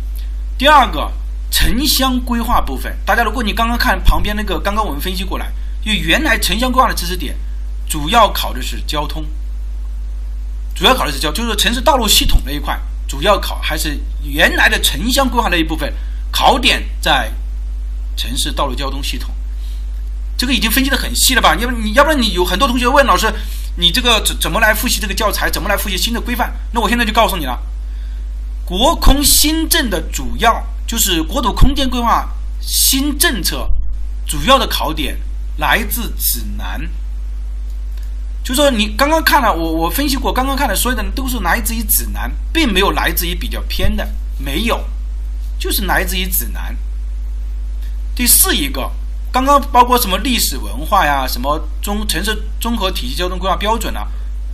[0.57, 1.11] 第二个，
[1.49, 5.51] 城乡规划部分，大家如果你刚刚看旁边那个，刚刚我们分析过来，
[5.81, 7.35] 就原来城乡规划的知识点，
[7.87, 9.25] 主要考的是交通，
[10.75, 12.77] 主要考的是交，就是城市道路系统那一块，
[13.07, 15.93] 主要考还是原来的城乡规划那一部分，
[16.33, 17.31] 考点在
[18.17, 19.33] 城市道路交通系统，
[20.35, 21.55] 这个已经分析的很细了吧？
[21.55, 23.31] 要不你要不然你有很多同学问老师，
[23.77, 26.51] 你这个怎怎么来复习这个教材，怎么来复习新的规范？
[26.71, 27.61] 那我现在就告诉你了。
[28.65, 32.27] 国空新政的主要就是国土空间规划
[32.59, 33.69] 新政策，
[34.25, 35.17] 主要的考点
[35.57, 36.81] 来自指南。
[38.43, 44.05] 就说你刚刚看了我我分析过，刚刚看的所有的都是来自于指南，并没有来自于比较偏的，
[44.37, 44.83] 没有，
[45.63, 46.77] 就是来自于指南。
[48.13, 48.91] 第四一个，
[49.31, 54.05] 刚刚包括什么历史文化呀，什么中城市综合体系交通规划标准啊，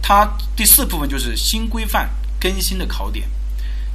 [0.04, 2.08] 它第四部分就是新规范
[2.39, 3.28] 更新的考点。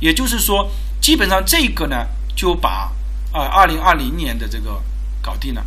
[0.00, 0.68] 也就是说，
[1.00, 2.92] 基本上这个呢，就把
[3.30, 4.82] 啊二零二零年的这个
[5.22, 5.64] 搞定了。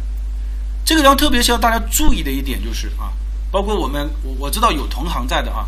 [0.83, 3.13] 这个地方特别需要大家注意的一点就是啊，
[3.49, 5.65] 包括我们我我知道有同行在的啊，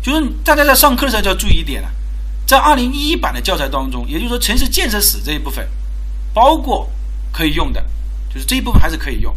[0.00, 1.92] 就是大家在上课的时候就要注意一点了，
[2.50, 5.64] 在二零一一版的教材当中，也就是说城市建设史这一部分，
[6.34, 6.90] 包括
[7.30, 7.80] 可以用的，
[8.28, 9.32] 就是这一部分还是可以用。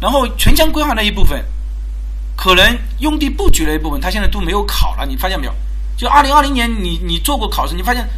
[0.00, 1.44] 然后城乡规划那一部分，
[2.36, 5.54] 可能用地布局那一部分，它现在都没有考了，你发现没有？
[5.96, 8.08] 就二零二零年，你你做过考试，你发现，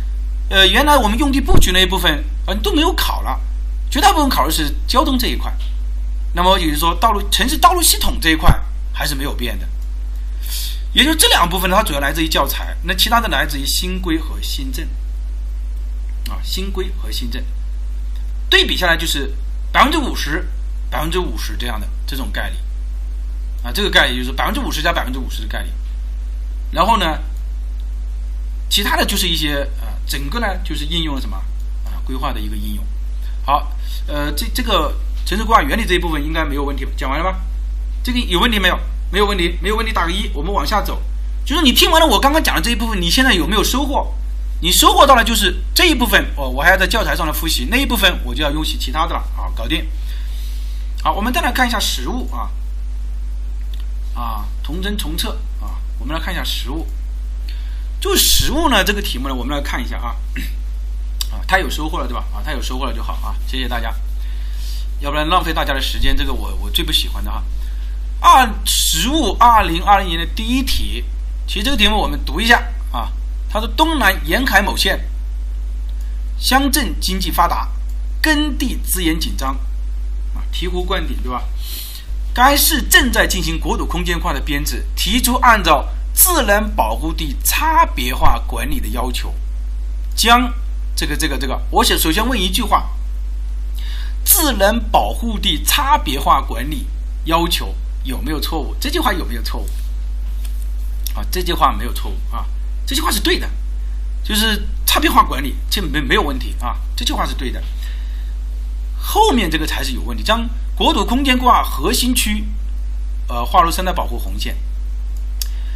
[0.50, 3.40] 呃，原来我们用地布局那一部分，呃，都没有考了，
[3.90, 5.50] 绝大部分考的是交通这一块。
[6.34, 8.54] 那么也就是说，道路城市道路系统这一块
[8.92, 9.66] 还是没有变的。
[10.96, 14.88] 也就这两部分呢，它主要来自于教材，那其他的来自于新规和新政。
[16.30, 17.44] 啊，新规和新政
[18.48, 19.30] 对比下来就是
[19.70, 20.48] 百分之五十、
[20.90, 22.56] 百分之五十这样的这种概率。
[23.62, 25.70] 啊，这个概率就是百分之五十加百分之五十的概率。
[26.72, 27.18] 然后呢？
[28.68, 31.36] 其他的就是一些呃，整个呢就是应用了什么
[31.84, 32.84] 啊规划的一个应用。
[33.44, 33.72] 好，
[34.08, 34.92] 呃，这这个
[35.24, 37.38] 城市规划原理这一部分应该没有问题，讲完了吗？
[38.02, 38.76] 这个有问题没有？
[39.16, 40.30] 没有问题，没有问题，打个一。
[40.34, 41.00] 我们往下走，
[41.42, 44.12] 就是你听完了我刚刚讲的这一部分，你现在有没有收获？
[44.60, 49.88] 你收获到了就是这一部分，哦，我还要在教材上来复习那一部分，我就要用习其他的了啊，搞定。
[51.02, 52.50] 好，我们再来看一下实物啊
[54.14, 55.30] 啊，同征重测
[55.62, 56.86] 啊，我们来看一下实物。
[57.98, 60.16] 就实物呢，这个题目呢，我们来看一下啊，
[61.32, 62.22] 啊， 他有收获了对吧？
[62.34, 63.94] 啊，他有收获了就好啊，谢谢大家，
[65.00, 67.42] 要不然浪费大家的时间，这个我我最不喜欢的哈。
[68.20, 71.04] 二实物二零二零年的第一题，
[71.46, 73.12] 其实这个题目我们读一下啊，
[73.48, 75.00] 他说东南沿海某县
[76.38, 77.68] 乡镇经济发达，
[78.22, 79.54] 耕地资源紧张
[80.34, 81.42] 啊，醍醐灌顶对吧？
[82.34, 85.88] 该市正在进行国土空间化的编制，提出按照。
[86.18, 89.34] 自然保护地差别化管理的要求，
[90.14, 90.50] 将
[90.96, 92.88] 这个这个这个，我想首先问一句话：
[94.24, 96.86] 自然保护地差别化管理
[97.26, 97.74] 要求
[98.06, 98.74] 有没有错误？
[98.80, 99.66] 这句话有没有错误？
[101.14, 102.46] 啊，这句话没有错误啊，
[102.86, 103.50] 这句话是对的，
[104.22, 107.62] 就是差别化管理这没没有问题啊，这句话是对的。
[108.98, 112.44] 后面这个才是有问题，将国土空间规划核心区，
[113.28, 114.56] 呃，划入生态保护红线。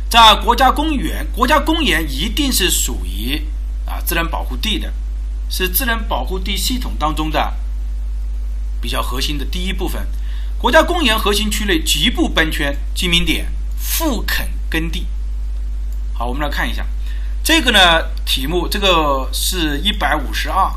[0.09, 3.47] 在国家公园，国家公园一定是属于
[3.87, 4.93] 啊自然保护地的，
[5.49, 7.57] 是自然保护地系统当中的
[8.81, 10.07] 比较核心的第一部分。
[10.61, 15.07] 国家公园核心区内局部搬迁居民点复垦耕地。
[16.13, 16.87] 好，我们来看一下
[17.43, 17.81] 这个呢
[18.27, 20.71] 题目，这个是一百五十二，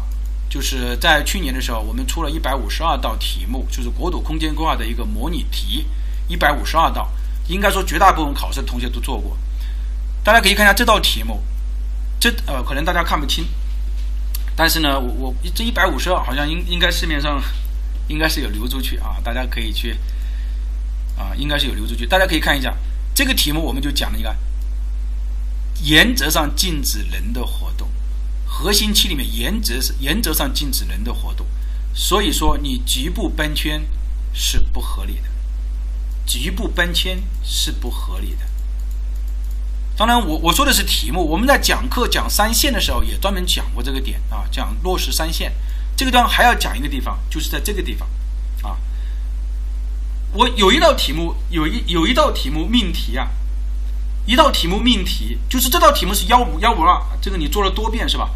[0.50, 5.86] 就是在去年的时候，我们出了一百五十二道题目，就是国土空间规划的一个模拟题，
[6.30, 7.12] 一百五十二道。
[7.50, 9.38] 应该说，绝大部分考试的同学都做过。
[10.24, 11.44] 大家可以看一下这道题目，
[12.22, 13.46] 这呃，可能大家看不清，
[14.56, 17.44] 但是呢，我我这一百五十二好像应应该市面上
[18.08, 19.98] 应该是有流出去啊，大家可以去
[21.18, 22.06] 啊，应该是有流出去。
[22.06, 22.76] 大家可以看一下
[23.14, 24.36] 这个题目，我们就讲了一个
[25.84, 27.90] 原则上禁止人的活动，
[28.46, 31.46] 核心区里面原则是原则上禁止人的活动，
[31.94, 33.86] 所以说你局部搬迁
[34.34, 35.30] 是不合理的。
[36.26, 38.48] 局部搬迁是不合理的。
[39.96, 41.22] 当然，我我说的是题目。
[41.24, 45.54] 我们在讲课讲三线的时候，也专门讲过这个点啊，讲落实三线。
[45.96, 48.08] 这个地方还要讲一个地方，就是在这个地方，
[48.64, 48.78] 啊，
[50.32, 53.30] 我有一道题目，有一有一道题目命题啊，
[54.26, 58.30] 一道题目命题，就是这道题目是幺五幺五二，这个你做了多遍是吧？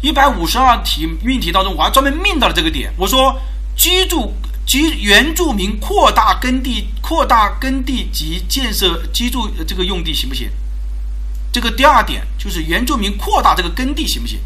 [0.00, 3.40] 一百五十二题命题当中，我还专门命到了这个点，我说
[3.74, 4.34] 居住
[4.66, 10.50] 居原住民扩大耕地扩大耕地及建设居住这个用地行不行？
[11.50, 14.38] 这个第二点就是原住民扩大这个耕地行不行？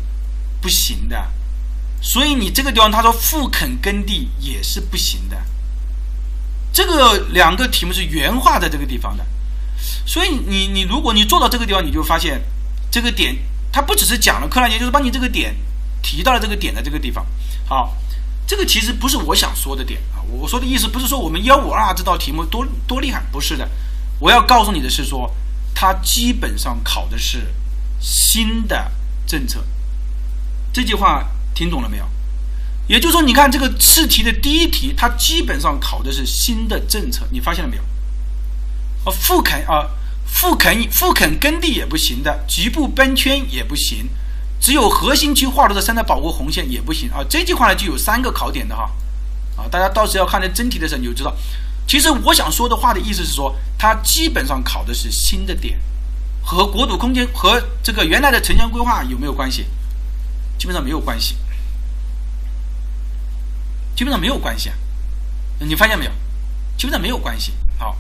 [0.61, 1.31] 不行的。
[2.03, 5.41] 所以你这个地方他说复垦耕地也是不行的，
[6.73, 9.25] 这个两个题目是原话在这个地方的，
[10.05, 12.43] 所以你你如果你做到这个地方，你就发现
[12.91, 13.39] 这个点
[13.71, 15.57] 它不只是讲了柯南杰，就是把你这个点
[16.03, 17.25] 提到了这个点的这个地方。
[17.69, 17.97] 好，
[18.49, 23.71] 这个其实不是我想说的点啊，我说的意思不是说我们幺五二这道题目多多厉害，不是的，
[24.19, 25.33] 我要告诉你的是说，
[25.73, 27.47] 它基本上考的是
[28.01, 28.91] 新的
[29.25, 29.65] 政策，
[30.73, 31.29] 这句话。
[31.63, 32.05] 听懂了没有？
[32.89, 37.83] 也就是说，你看这个试题的第一题，它基本上考的是新的政策，你发现了没有？
[39.05, 39.89] 啊，复垦啊，
[40.27, 44.09] 复垦复垦耕地也不行的，局部分圈也不行，
[44.61, 47.25] 只有核心区划入的生态保护红线也不行啊。
[47.29, 48.91] 这句话呢，就有三个考点的哈。
[49.57, 51.33] 啊，大家到时要看那真题的时候，你就知道。
[51.87, 55.79] 其实我想说的话的意思是说，它基本上考的是新的点，
[56.43, 59.67] 和国土空间和这个原来的城乡规划有没有关系？
[60.59, 61.37] 基本上没有关系。
[63.95, 64.77] 基本上没有关系啊，
[65.61, 66.11] 你发现没有？
[66.77, 67.53] 基本上没有关系。
[67.79, 67.97] 好，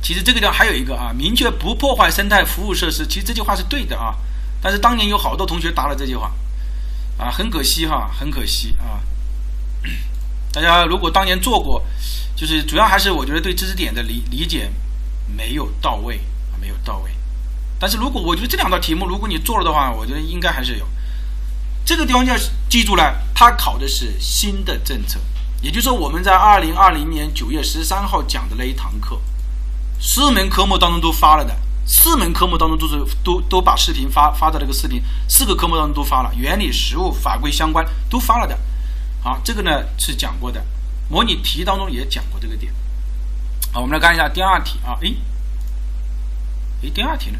[0.00, 3.06] 其实这个地方还有一个啊，明确不破坏生态服务设施。
[3.06, 4.16] 其实这句话是对的啊，
[4.62, 6.32] 但是当年有好多同学答了这句话，
[7.18, 9.00] 啊，很可惜哈，很可惜啊。
[10.52, 11.84] 大家如果当年做过，
[12.36, 14.70] 就是主要还是我觉得对知识点的理理解
[15.26, 16.20] 没有到位，
[16.60, 17.10] 没有到位。
[17.78, 20.86] 但是如果我觉得这两道题目如果你做了的话，我觉得应该还是有。
[21.84, 22.34] 这个地方要
[22.68, 25.20] 记住了，它考的是新的政策，
[25.60, 29.20] 也就是说，我们在二零二零年九月十三号讲的那一堂课，
[30.00, 31.54] 四门科目当中都发了的，
[31.86, 38.58] 四门科目当中都是都都把视频发发到这个视频，四个科目当中都发了，原理、实务、法规相关都发了的。
[39.22, 40.64] 好，这个呢是讲过的，
[41.08, 42.72] 模拟题当中也讲过这个点。
[43.72, 45.16] 好，我们来看一下第二题啊，诶，
[46.82, 47.38] 诶，第二题呢？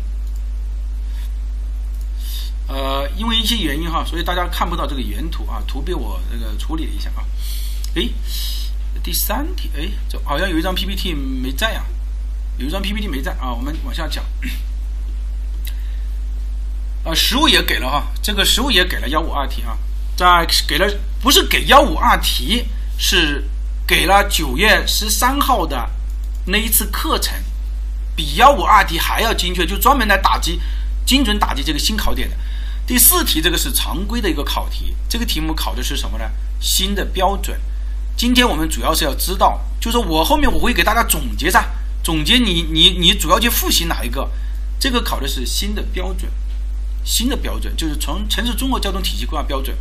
[2.66, 7.24] 呃，因为一些原因哈，所以大家看不到这个原图啊，图被我这个处理了一下啊。
[7.94, 8.08] 哎，
[9.02, 11.84] 第三题，哎，这好像有一张 PPT 没在啊，
[12.56, 14.24] 有一张 PPT 没在啊，我们往下讲。
[17.04, 19.76] 啊，实物也给了哈，这个实物也给了幺五二题啊，
[20.16, 22.64] 在给了不是给幺五二题，
[22.96, 23.44] 是
[23.86, 25.86] 给了九月十三号的
[26.46, 27.34] 那一次课程，
[28.16, 30.58] 比幺五二题还要精确，就专门来打击
[31.04, 32.36] 精准打击这个新考点的。
[32.86, 36.30] 第四题，这个是常规的一个考题，这个题目考的是什么呢？
[36.60, 37.58] 新的标准。
[38.14, 41.64] 今天我们主要是要知道，就是我后面我会给大家总结噻，
[42.02, 44.30] 总结你你你主要去复习哪一个？
[44.78, 46.30] 这个考的是新的标准，
[47.02, 49.74] 新的标准就是从城市综合交通体系规划标准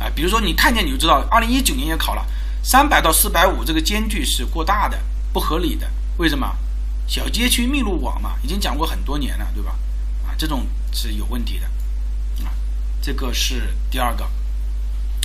[0.00, 0.10] 啊。
[0.14, 2.26] 比如说你看见你就知道，二零一九年也考了
[2.62, 4.98] 三百到四百五，这个间距是过大的，
[5.32, 5.88] 不合理的。
[6.16, 6.56] 为什么？
[7.06, 9.78] 小街区密路网嘛，已经讲过很多年了，对吧？
[10.26, 11.70] 啊，这种是有问题的。
[13.00, 14.24] 这个是第二个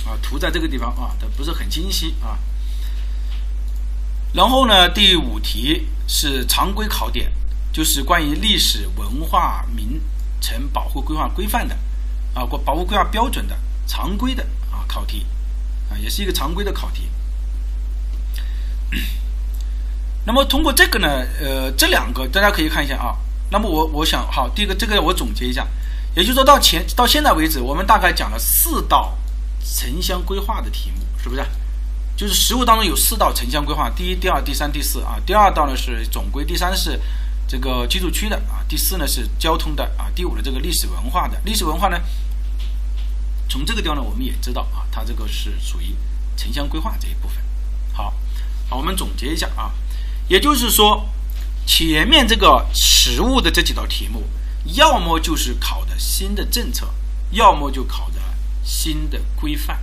[0.06, 2.38] 啊，图在这个地方啊，它不是很清晰啊。
[4.32, 7.30] 然后呢，第五题是常规考点，
[7.72, 10.00] 就是关于历史文化名
[10.40, 11.76] 城保护规划规范的
[12.34, 13.56] 啊，或保护规划标准的
[13.86, 15.26] 常规的啊考题
[15.90, 17.08] 啊，也是一个常规的考题。
[20.24, 21.08] 那么通过这个呢，
[21.40, 23.16] 呃，这两个大家可以看一下啊。
[23.50, 25.66] 那么我我想好，第一个这个我总结一下。
[26.14, 29.16] 也就是说，到前到现在为止，我们大概讲了四道
[29.64, 31.44] 城乡规划的题目，是不是？
[32.16, 35.16] 就是实务当中有四道城乡规划，第一、第二、第三、第四啊。
[35.26, 37.00] 第二道呢是总规，第三是
[37.48, 41.40] 这个居住区的啊，第四呢是交通的啊，第五的这个历史文化的。
[41.44, 41.98] 历史文化呢，
[43.48, 45.96] 从这个地方呢，我们也知道啊，它这个是属于
[46.36, 47.38] 城乡规划这一部分。
[47.92, 48.14] 好，
[48.70, 49.72] 好，我们总结一下啊，
[50.28, 51.08] 也就是说，
[51.66, 54.22] 前面这个实物的这几道题目。
[54.64, 56.88] 要么就是考的新的政策，
[57.30, 58.20] 要么就考的
[58.62, 59.82] 新的规范。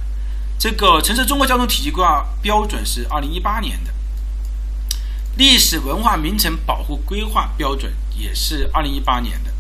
[0.58, 3.94] 这个城市综合交通体系规划标准是二零一八年的，
[5.38, 9.54] 历史文化名城保护规划标准也是二零一八年的。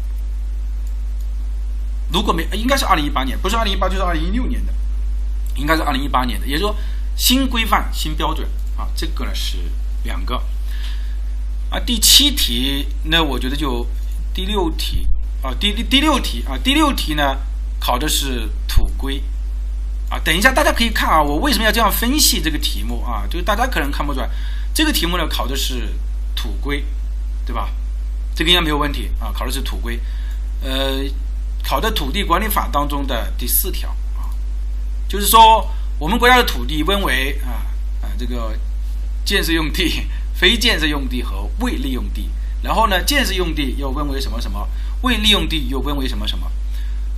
[2.11, 4.73] 如果没，应该是二零一八年，不是二零一八就是二零一六年的，
[5.55, 6.47] 应该是二零一八年的。
[6.47, 6.75] 也就是说，
[7.15, 9.57] 新规范、新标准啊，这个呢是
[10.03, 10.43] 两个。
[11.69, 13.85] 啊，第七题，那我觉得就。
[14.33, 15.07] 第六题
[15.41, 17.37] 啊，第第第六题啊，第六题呢，
[17.79, 19.21] 考的是土规
[20.09, 23.25] 啊，等一下大家可以看啊，我为什么要这样分析这个题目啊？
[23.29, 24.29] 就是大家可能看不出来，
[24.73, 25.89] 这个题目呢考的是
[26.35, 26.83] 土规，
[27.45, 27.69] 对吧？
[28.33, 29.99] 这个应该没有问题啊，考的是土规，
[30.61, 31.03] 呃，
[31.63, 34.31] 考的土地管理法当中的第四条啊，
[35.07, 35.69] 就是说
[35.99, 37.67] 我们国家的土地分为啊
[38.01, 38.57] 啊这个
[39.25, 42.29] 建设用地、非建设用地和未利用地，
[42.61, 44.67] 然后呢，建设用地又分为什么什么，
[45.01, 46.51] 未利用地又分为什么什么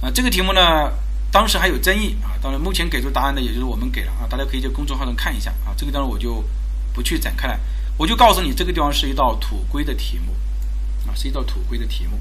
[0.02, 0.12] 啊？
[0.14, 0.92] 这个题目呢？
[1.32, 6.44] 当时还有争议啊，当然目前给出答案的也就是我们给了啊，大家可以在公众号上看一下啊，这个当然我就
[6.94, 7.60] 不去展开了，
[7.98, 10.32] 我就告诉你这个地方是一道土规的题目
[11.08, 12.20] 啊，是一道土规的题目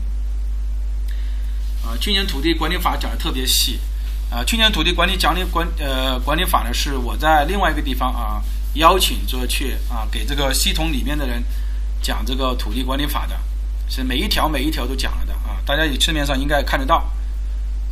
[1.84, 1.92] 啊。
[2.00, 3.78] 去年土地管理法讲的特别细
[4.30, 8.42] 啊，去年土地管理讲理管呃管理法呢是我在另外一个地方啊
[8.76, 11.44] 邀请着去啊给这个系统里面的人
[12.02, 13.40] 讲这个土地管理法的，
[13.88, 17.10] 是每一条每一条都讲了的啊，大家也市面上应该看得到。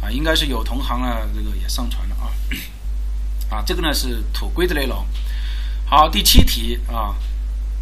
[0.02, 2.32] 啊，应该是有同行啊，这个也上传了啊。
[3.50, 5.06] 啊，这个呢是土规的内容。
[5.84, 7.14] 好，第七题啊，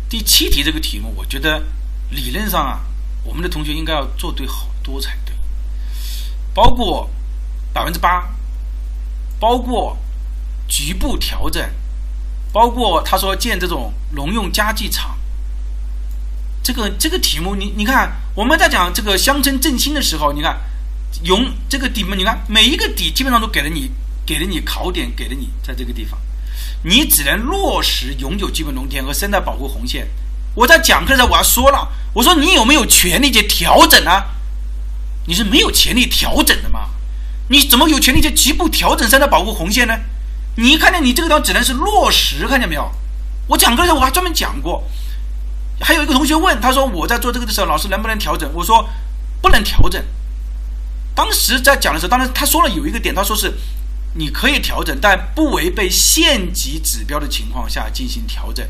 [0.09, 1.63] 第七题这个题目，我觉得
[2.11, 2.81] 理论上啊，
[3.23, 5.35] 我们的同学应该要做对好多才对。
[6.53, 7.09] 包括
[7.73, 8.29] 百分之八，
[9.39, 9.97] 包括
[10.67, 11.71] 局部调整，
[12.53, 15.18] 包括他说建这种农用家具厂。
[16.63, 20.59] 这个这个题目，你你看，我们在讲这个乡村振兴的时候，你看。
[21.25, 23.91] 永这个底嘛，你看每一个底基本上都给了你，
[24.27, 26.21] 给了你考点，给了你在这个地方，
[26.83, 30.07] 你只能落实永久基本农田和生态保护红线。
[30.55, 34.11] 我在讲课的时候我要说了，我说你有没有权利去调整呢？
[35.27, 36.91] 你是没有权利调整的嘛？
[37.49, 39.99] 你怎么有权利去局部调整生态保护红线呢？
[40.57, 42.93] 你一看见你这个地方只能是落实，看见没有？
[43.49, 44.85] 我讲课的时候我还专门讲过，
[45.81, 48.51] 还有一个同学问他说我在做这个的时候，老师能不能调整？
[48.53, 48.89] 我说
[49.41, 50.05] 不能调整。
[51.15, 53.55] 当时在讲的时候，当然他说了有一个点，他说是
[54.15, 58.67] 你可以调整，但不违背县级指标的情况下进行调整。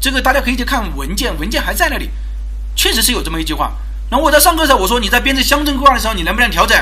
[0.00, 2.10] 这个大家可以去看文件，文件还在那里，
[2.74, 3.72] 确实是有这么一句话。
[4.10, 6.76] 然后我在上课的时候，我说你在编制乡镇规划的时候，你能不能调整？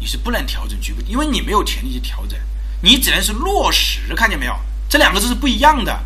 [0.00, 2.38] 你是不能调整局部，因为你没有权利去调整，
[2.82, 4.54] 你只能是落实，看见没有？
[4.88, 5.98] 这两个字是不一样的，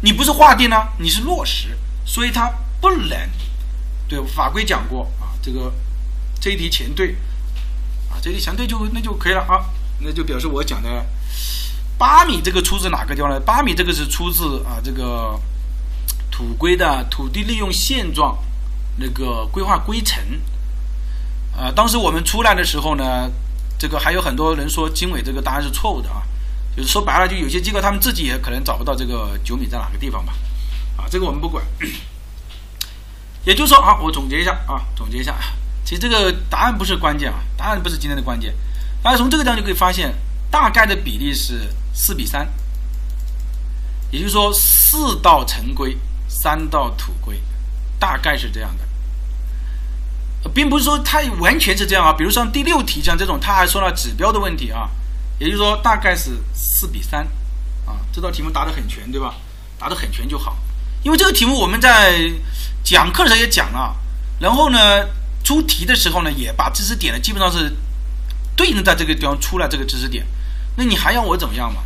[0.00, 2.50] 你不是划定呢，你是落实，所以它
[2.80, 3.18] 不能。
[4.08, 5.70] 对法规讲过啊，这个。
[6.38, 7.16] 这一题全对，
[8.08, 9.66] 啊，这一题全对就那就可以了啊，
[9.98, 11.04] 那就表示我讲的
[11.98, 13.40] 八米这个出自哪个地方呢？
[13.40, 15.40] 八米这个是出自啊这个
[16.30, 18.38] 土规的土地利用现状
[18.96, 20.22] 那个规划规程，
[21.56, 23.28] 啊，当时我们出来的时候呢，
[23.76, 26.22] 这个还有很多人说经纬这个答案是错误的啊，
[26.76, 30.34] 就是说白了，就有些机构他们自己也可能找不到这个九米在哪个地方吧，
[30.96, 31.64] 啊，这个我们不管，
[33.44, 35.36] 也就是说啊，我总结一下啊，总结一下。
[35.84, 38.54] 其实这个答案不是关键啊，答案不是今天的关键。
[39.02, 40.12] 大家从这个地方就可以发现，
[40.50, 42.48] 大概的比例是四比三，
[44.10, 45.96] 也就是说四道城规，
[46.28, 47.40] 三道土规，
[48.00, 52.12] 大概是这样的，并不是说它完全是这样啊。
[52.12, 54.90] 比如像第六题像这种，他还说了指标的问题啊，
[55.38, 57.24] 也就是说大概是四比三
[57.86, 58.00] 啊。
[58.12, 59.34] 这道题目答得很全，对吧？
[59.78, 60.56] 答得很全就好，
[61.06, 62.18] 因为这个题目我们在
[62.82, 63.94] 讲课的时候也讲了，
[64.40, 65.06] 然后呢。
[65.46, 67.72] 出题的时候呢，也把知识点呢基本上是
[68.56, 70.26] 对应在这个地方出来这个知识点，
[70.74, 71.82] 那你还要我怎么样嘛？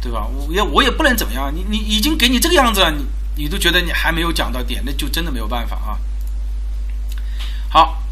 [0.00, 0.26] 对吧？
[0.26, 3.04] 我也我也不能怎么样，你你已经给你这个样子了，你
[3.36, 6.00] 你都觉得你还没有讲到点，那就真的没有办法啊。
[7.68, 8.02] 好，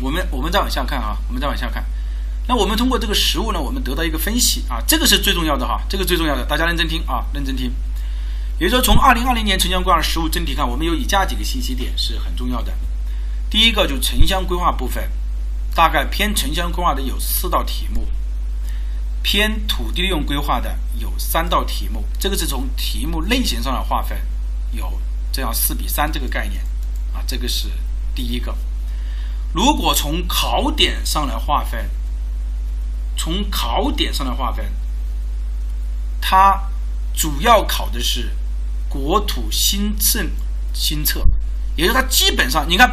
[0.00, 1.84] 我们我们再往下看啊，我们再往下看。
[2.48, 7.72] 那我们通过这个实物呢，我们得到一个分析啊，这个是最重要的哈，这个最重要的，大家认真听啊，认真听。
[8.58, 12.72] 也就是说，从二零二零年城乡规划实务真题看，我们有以下几个信息点是很重要的。
[13.50, 15.10] 第一个就是城乡规划部分，
[15.74, 18.06] 大概偏城乡规划的有四道题目，
[19.22, 22.04] 偏土地利用规划的有三道题目。
[22.18, 24.18] 这个是从题目类型上来划分，
[24.72, 25.00] 有
[25.32, 26.62] 这样四比三这个概念
[27.12, 27.70] 啊，这个是
[28.14, 28.56] 第一个。
[29.52, 31.90] 如果从考点上来划分，
[33.16, 34.72] 从考点上来划分，
[36.20, 36.68] 它
[37.14, 38.32] 主要考的是
[38.94, 40.30] 国土新政
[40.72, 41.26] 新策，
[41.74, 42.88] 也就是它基本上你看。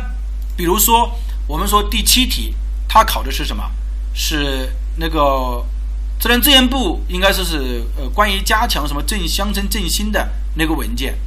[0.58, 2.54] 比如说，我们说第七题，
[2.88, 3.64] 它考的是什么？
[4.14, 5.66] 是那个
[6.20, 11.18] 自然资源部应该说是呃关于加强什么镇乡村振兴的那个文件。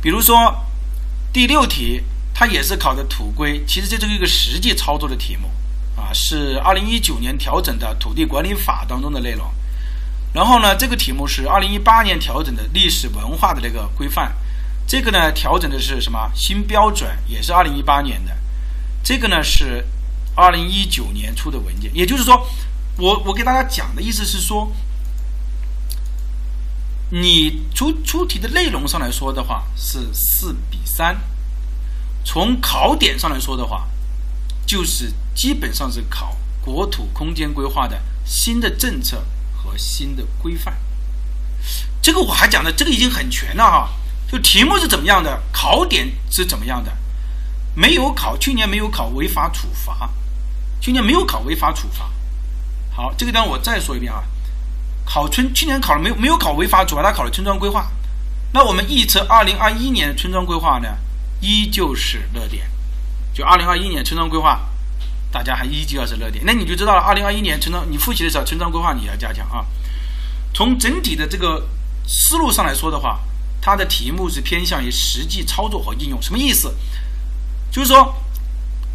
[0.00, 0.36] 比如说
[1.32, 2.02] 第六题，
[2.34, 5.48] 它也是考的土规，其实这是一个实际操作的题目
[5.96, 9.50] 啊，是二零一九年调整的土地管理法当中的内容。
[10.32, 14.34] 然后呢，这个题目是二零一八年调整的历史文化的那个规范，
[14.86, 16.30] 这个呢调整的是什么？
[16.34, 18.36] 新标准，也是二零一八年的。
[19.02, 19.86] 这个呢是
[20.34, 22.46] 二零一九年出的文件，也就是说，
[22.98, 24.70] 我我给大家讲的意思是说，
[27.10, 31.18] 你出出题的内容上来说的话是四比三，
[32.22, 33.88] 从考点上来说的话，
[34.66, 39.24] 就是基本上是考国土空间规划的新的政策
[39.68, 40.76] 和新的规范。
[42.00, 43.90] 这个我还讲的，这个已经很全了哈。
[44.30, 46.96] 就题目是怎么样的，考点是怎么样的，
[47.74, 50.10] 没有考，去年没有考违法处罚，
[50.80, 52.10] 去年没有考违法处罚。
[52.90, 54.22] 好，这个地方我再说一遍啊，
[55.06, 57.90] 考村去年考了没有没有考违法处罚，他考了村庄规划。
[58.52, 60.88] 那我们预测二零二一年村庄规划呢，
[61.40, 62.68] 依旧是热点。
[63.32, 64.60] 就二零二一年村庄规划，
[65.30, 66.44] 大家还依旧要是热点。
[66.46, 69.66] 那你就知道了，二零二一年村庄你复习的时候，村庄规划你要加强啊。
[70.54, 71.68] 从整体的这个
[72.06, 73.20] 思路上来说的话。
[73.60, 76.74] 它的题目是偏向于实际操作和应用，什么意思？
[77.72, 78.14] 就是说，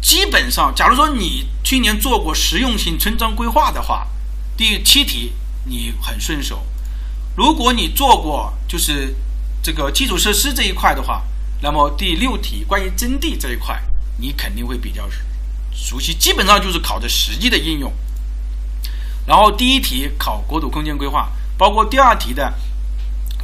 [0.00, 4.08] 基本上，假如说你去年做过实用性村庄规划的话，
[4.56, 5.34] 第七题
[5.66, 6.56] 你很顺手；
[7.36, 9.14] 如果你做过就是
[9.62, 11.22] 这个基础设施这一块的话，
[11.60, 13.80] 那么第六题关于征地这一块，
[14.18, 15.08] 你肯定会比较
[15.74, 16.14] 熟悉。
[16.14, 17.92] 基本上就是考的实际的应用。
[19.26, 22.54] 然后第一题考国土空间规划，包括第二题的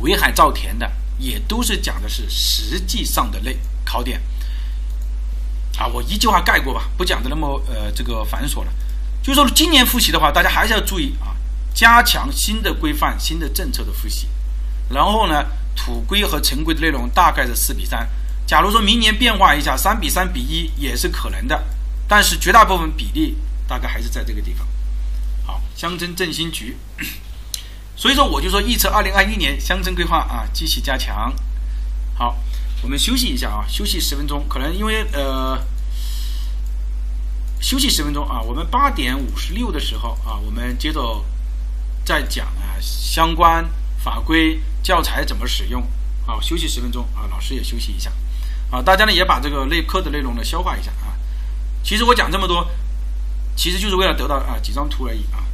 [0.01, 0.91] 围海造田的。
[1.21, 3.55] 也都是讲的是实际上的类
[3.85, 4.19] 考点
[5.77, 8.73] 啊，我一句话概括吧，不讲的那么呃这个繁琐了。
[9.23, 11.37] 就是说今年复习的话，大家还是要注意啊，
[11.75, 14.29] 加强新的规范、新的政策的复习。
[14.89, 15.45] 然后呢，
[15.77, 18.09] 土规和城规的内容大概是四比三。
[18.47, 21.63] 假如说明年变化一下，三比三比一也是可能的，
[22.11, 23.37] 但是绝大部分比例
[23.69, 24.67] 大概还是在这个地方。
[25.47, 26.77] 好，乡村振兴局。
[27.95, 31.33] 所以说，我就说预测二零二一年乡村规划啊，继续加强。
[32.15, 32.37] 好，
[32.83, 34.45] 我们休息一下啊，休息十分钟。
[34.49, 35.57] 可能因为呃，
[37.61, 41.25] 休息十分钟啊，我们八点五十六的时候啊，我们接着
[42.05, 43.65] 再讲啊相关
[44.03, 45.87] 法规教材怎么使用。
[46.27, 48.11] 好，休息十分钟啊，老师也休息一下
[48.69, 51.10] 啊，大家呢也把这个内课的内容呢消化一下啊。
[51.83, 52.67] 其实我讲这么多，
[53.57, 55.45] 其实就是为了得到啊几张图而已啊。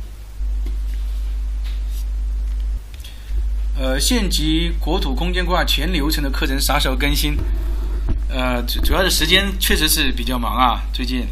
[3.79, 7.37] 呃，县级国土空间规划全流程的课程啥时候更新？
[8.29, 11.27] 呃，主主要的时间确实是比较忙啊，最近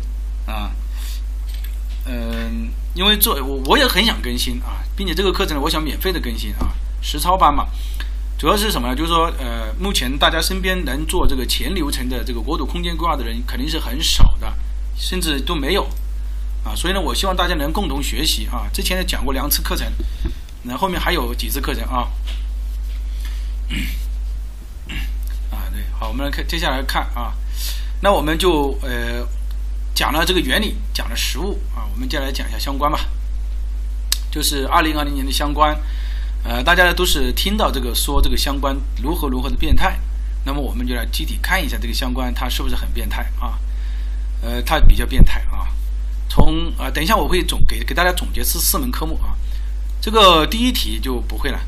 [0.46, 0.70] 啊，
[2.06, 6.72] 嗯，因为做我我也很想更新啊，并且这个课程呢，我想免费的更新啊，
[7.02, 7.66] 实操班嘛。
[8.36, 8.94] 主要是什么呢？
[8.94, 14.54] 就是说，呃，目前大家身边能做这个全流程的这个国土空间规划的人肯定是很少的，
[14.96, 15.88] 甚至都没有
[16.64, 16.74] 啊。
[16.74, 18.68] 所以呢，我希望大家能共同学习啊。
[18.72, 19.86] 之前也讲过两次课程。
[20.62, 22.08] 那后面还有几次课程啊？
[25.50, 27.34] 啊，对，好，我们来看，接下来看啊。
[28.00, 29.26] 那我们就呃
[29.94, 33.00] 讲了这个原理，讲了实物啊，我们接下来讲一下相关吧。
[34.30, 35.78] 就是二零二零年的相关，
[36.44, 39.98] 呃，大家都是听到这个说这个相关如何如何的变态，
[40.44, 43.58] 那么我们就来具体看一下这个相关它是不是很变态啊？
[44.44, 45.66] 呃，它比较变态啊。
[46.28, 49.34] 从啊，等一下我会总给给大家总结是四门科目啊。
[50.00, 51.60] 这个第一题就不会了，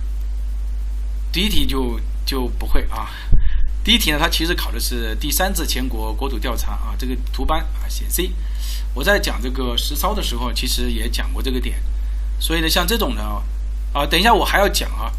[1.33, 3.09] 第一题就就不会啊。
[3.83, 8.33] 第一题呢，它其实考的是第三次全国国土调查啊，这个图班啊写 C。
[8.93, 11.81] 我在讲这个实操的时候，其实也讲过这个点。
[12.39, 13.43] 所以呢，像这种呢，
[13.93, 15.12] 啊，等一下我还要讲啊，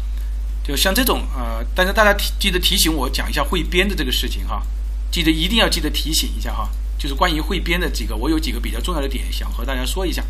[0.62, 4.62] 就像这种啊，但是大家提记得提醒我讲一下汇编的这个事情哈，
[5.10, 6.68] 记得一定要记得提醒一下哈，
[6.98, 10.22] 就是关于汇编的几个，我有几个比较重要的点想和大家说一下。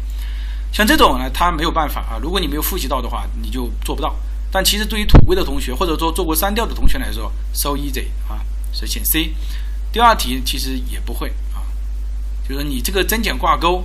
[0.70, 2.18] 像这种呢，它没有办法啊。
[2.22, 4.14] 如果你没有复习到的话，你就做不到。
[4.50, 8.40] 但其实对于土规的同学，或者说做过三调的同学来说，so easy 啊，
[8.72, 9.34] 是选 C。
[9.90, 11.64] 第二题其实也不会啊，
[12.46, 13.82] 就是你这个增减挂钩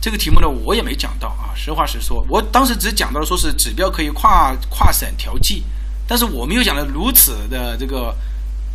[0.00, 1.54] 这个题目呢，我也没讲到啊。
[1.54, 5.62] 实话实说，我当时只讲到说是指标可以跨跨省调剂，
[6.08, 8.16] 但是我没有讲的如此的这个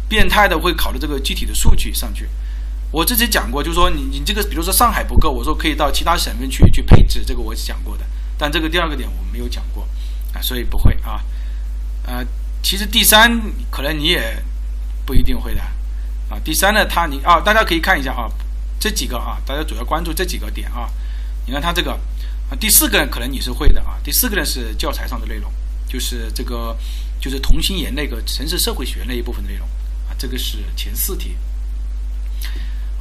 [0.08, 2.30] 变态的会考的这个具体的数据上去。
[2.96, 8.06] 我之前讲过，就是说你你这个，比如说上海不够，我说可以到其他省份去去配置，这个我讲过的。
[8.38, 9.86] 但这个第二个点我没有讲过
[10.34, 11.22] 啊，所以不会啊。
[12.04, 12.26] 呃，
[12.64, 13.30] 其实第三
[13.70, 14.42] 可能你也
[15.06, 15.60] 不一定会的
[16.30, 16.40] 啊。
[16.42, 18.32] 第三呢，它你啊，大家可以看一下啊，
[18.80, 20.90] 这几个啊，大家主要关注这几个点啊。
[21.46, 21.92] 你看它这个
[22.50, 24.00] 啊，第四个可能你是会的啊。
[24.06, 25.52] 第四个呢是教材上的内容，
[25.86, 26.74] 就是这个
[27.20, 29.68] 就是同心圆那个城市社会学那一部分内容
[30.08, 31.36] 啊，这个是前四题。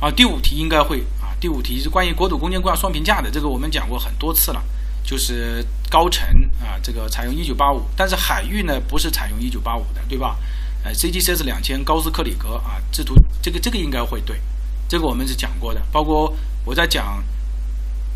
[0.01, 1.35] 啊，第五题应该会啊。
[1.41, 4.63] 第五题是关于国土空间规划双评价的，这个我们讲过很多次了。
[5.07, 6.27] 就是高层
[6.63, 10.39] 啊，这个采用一九八五，但是海域呢不是采用一九八五的，对吧？
[10.83, 14.41] 呃，CGC 是两千，高斯克里格啊，制图这个这个应该会对，
[14.89, 15.83] 这个我们是讲过的。
[15.93, 16.35] 包括
[16.65, 17.23] 我在讲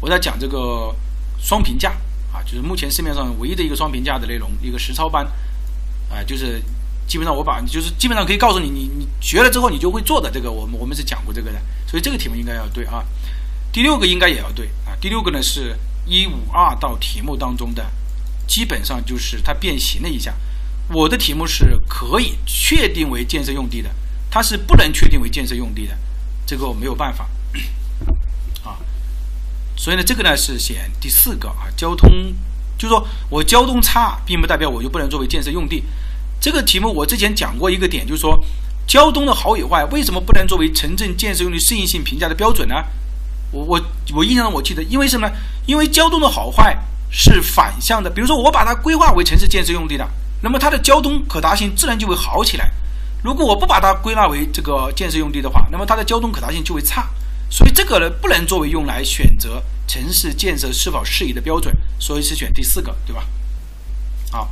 [0.01, 0.95] 我在讲这个
[1.39, 1.91] 双评价
[2.33, 5.27] 啊，就是目前市面上唯一的一个双评价的内容，一个实操班
[6.11, 6.63] 啊，就是
[7.09, 13.03] 基本上我把就是基本上可以告诉你，你你学了之后你就会做的这个，我们我们是讲过这个的，所以这个题目应该要对啊。
[13.73, 15.75] 第六个应该也要对啊，第六个呢是
[16.07, 17.91] 一五二道题目当中的，
[18.47, 20.35] 基本上就是它变形了一下。
[20.91, 23.91] 我的题目是可以确定为建设用地的，
[24.31, 25.97] 它是不能确定为建设用地的，
[26.47, 27.29] 这个我没有办法
[28.65, 28.77] 啊。
[29.77, 31.69] 所以呢，这个呢是选第四个啊。
[31.77, 32.11] 交通
[32.77, 35.85] 就是说我交通差，并不代表我就不能作为建设用地。
[36.41, 38.39] 这个题目我之前讲过一个点，就是说
[38.87, 42.75] 交通的好与坏，为什么不能作为城镇建设用地适应性评价的标准呢？
[43.51, 43.81] 我我
[44.15, 45.35] 我印象中我记得，因为什么呢？
[45.67, 46.77] 因为交通的好坏
[47.11, 48.11] 是反向的。
[48.11, 50.07] 比如说我把它规划为城市建设用地的。
[50.41, 52.71] 那么它的交通可达性自然就会好起来。
[53.25, 57.09] 如果我不把它归纳为这个建设用地的话，那么它的交通可达性就会差。
[57.51, 61.77] 所以这个呢，不能作为用来选择城市建设是否适宜的标准。
[61.99, 63.27] 所以是选第四个，对吧？
[64.31, 64.51] 好，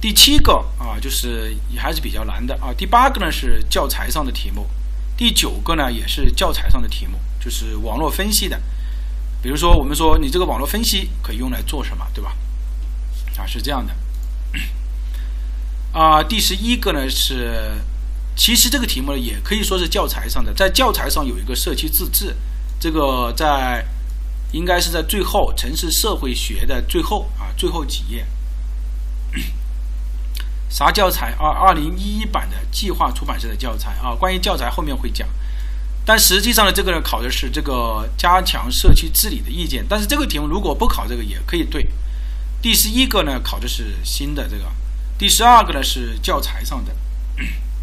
[0.00, 2.72] 第七个啊，就是也还是比较难的啊。
[2.76, 4.66] 第八个呢是教材上的题目，
[5.16, 8.58] 第九个呢也是教材上的题目，就是网络分析的。
[9.42, 12.34] 比如说，我们说你这个网络分析可以用来做什么，对吧？
[13.36, 13.94] 啊，是这样的。
[15.92, 17.72] 啊，第十一个呢是，
[18.36, 22.34] 其实这个题目呢也可以说是教材上的，在教材上有一个社区自治，
[22.78, 23.84] 这个在
[24.52, 28.26] 应该是在最后城市社会学的最后啊最后几页。
[30.70, 31.50] 啥教材啊？
[31.50, 34.14] 二零一一版的计划出版社的教材啊。
[34.14, 35.28] 关于教材后面会讲，
[36.06, 39.84] 但实际上呢，这个呢考的是这个加强社区治理的意见。
[39.88, 41.86] 但是这个题目如果不考这个也可以对。
[42.62, 44.64] 第十一个呢，考的是新的这个；
[45.18, 46.92] 第十二个呢是教材上的，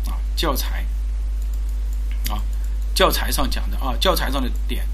[0.09, 0.85] 啊，教材，
[2.29, 2.41] 啊，
[2.95, 4.87] 教材上讲的啊，教材上的点。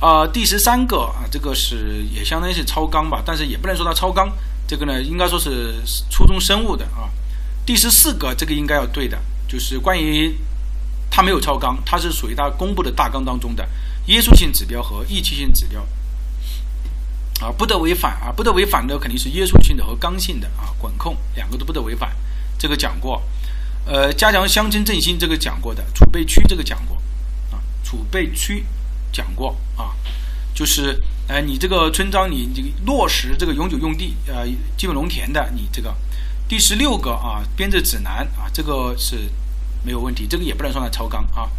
[0.00, 4.32] 啊，第十三个啊，这个是也相当于是超纲吧，但是也不能说它超纲，
[4.70, 7.10] 这个呢应该说是初中生物的啊。
[7.66, 10.32] 第十四个这个应该要对的，就是关于
[11.10, 13.68] 它没有超纲，它是属于它公布的大纲当中的
[14.06, 15.84] 约束性指标和预期性指标。
[17.40, 22.14] 啊，不得违反啊，不得违反的肯定是约束性的和刚性的啊，管控两个都不得违反，
[22.56, 23.20] 这个讲过。
[23.86, 26.96] 呃，加强乡村振兴这个讲过的，储备区这个讲过
[27.50, 28.64] 啊，储备区
[29.10, 29.96] 讲过啊，
[30.54, 34.44] 就是哎，你这个村庄你这个落实这个永久用地呃
[34.76, 35.94] 基本农田的，你这个
[36.48, 39.30] 第十六个啊编制指南啊，这个是
[39.84, 41.50] 没有问题，这个也不能算它超纲啊。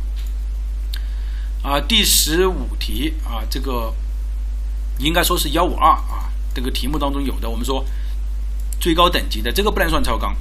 [1.63, 3.93] 啊，第十五题啊，这个。
[4.99, 7.84] 应该说是幺五二啊，这个题目当中有的，我们说
[8.80, 10.36] 最高等级的这个不能算超纲，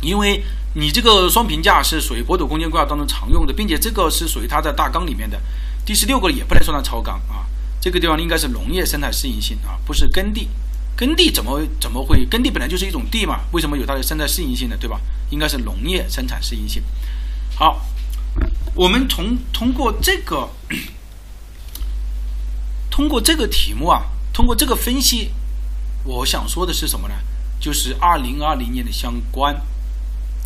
[0.00, 0.42] 因为
[0.72, 5.38] 你这个双评价是属于国土空间规划当中常用的，并且这个是属于它的大纲里面的。
[5.84, 7.44] 第十六个也不能算它超纲啊，
[7.86, 10.48] 这个地方应该是农业生态适应性啊，不是耕地。
[10.96, 12.24] 耕地怎么怎么会？
[12.24, 14.76] 耕地本来就是一种地嘛，为什么有它的生态适应性呢？
[14.76, 15.00] 对吧？
[15.30, 16.82] 应该是农业生产适应性。
[17.54, 17.86] 好，
[18.74, 20.50] 我们从通过这个。
[22.90, 25.30] 通过这个题目啊，通过这个分析，
[26.02, 27.14] 我想说的是什么呢？
[27.60, 29.54] 就是二零二零年的相关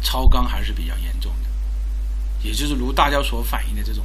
[0.02, 1.48] 超纲还是比较严重的，
[2.46, 4.04] 也就是如大家所反映的这种。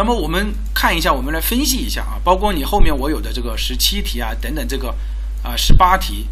[0.00, 4.96] 那么我们看一下，我们来分析一下啊，包括你后面我有的这个十七题啊，等等这个
[5.42, 6.26] 啊十八题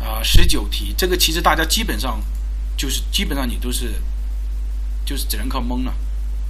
[0.00, 2.18] 啊十九题，这个其实大家基本上
[2.74, 4.00] 就是基本上你都是
[5.04, 5.94] 就是只能靠蒙了。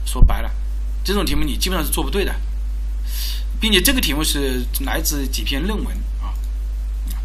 [0.06, 0.54] 说白了，
[1.02, 2.32] 这种题目你基本上是做不对的。
[3.60, 6.32] 并且这个题目是来自几篇论文啊，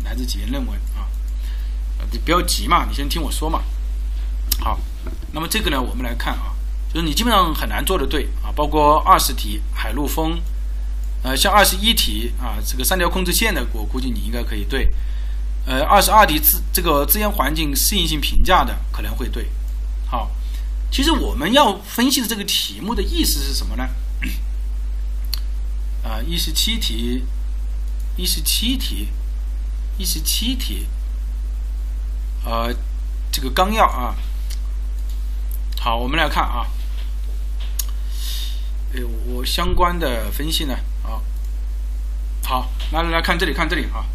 [0.03, 1.05] 来自几篇论文啊，
[2.11, 3.61] 你不要急嘛，你先听我说嘛。
[4.59, 4.79] 好，
[5.31, 6.57] 那么这个呢，我们来看啊，
[6.93, 10.39] 就是你基本上很难做的对啊，包括二十题海陆风，
[11.23, 14.91] 呃，像二十一题啊，这个三条控制线的，我估计你应该可以对。
[15.65, 19.49] 呃，二十二题自这个资源环境适应性评价的可能会对。
[20.09, 20.31] 好，
[20.89, 23.89] 其实我们要分析的这个题目的意思是什么呢？
[26.07, 27.25] 啊，一十七题，
[28.15, 29.09] 一十七题，
[29.97, 30.88] 一十七题，
[32.45, 32.73] 呃，
[33.29, 34.15] 这个纲要啊，
[35.80, 36.67] 好，我们来看啊，
[38.93, 40.73] 哎，我相关的分析呢，
[41.03, 41.21] 啊，
[42.43, 44.05] 好，来来来看这里，看这里啊，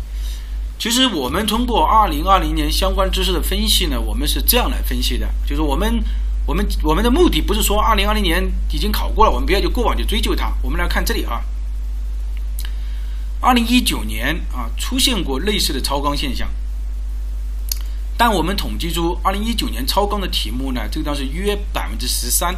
[0.78, 6.02] 其实我们通过二零二零年相关知识的分析呢，我们是这样来分析的，就是我们
[6.46, 11.42] 我们我们的目的不是说二零二零年已经考过了，我们不要就过往就追究它，我们来看这里啊。
[13.40, 16.48] 二零一九年啊，出现过类似的超纲现象，
[18.24, 22.54] 但我们统计出二零一九年超纲的题目呢，这个当是约百分之十三，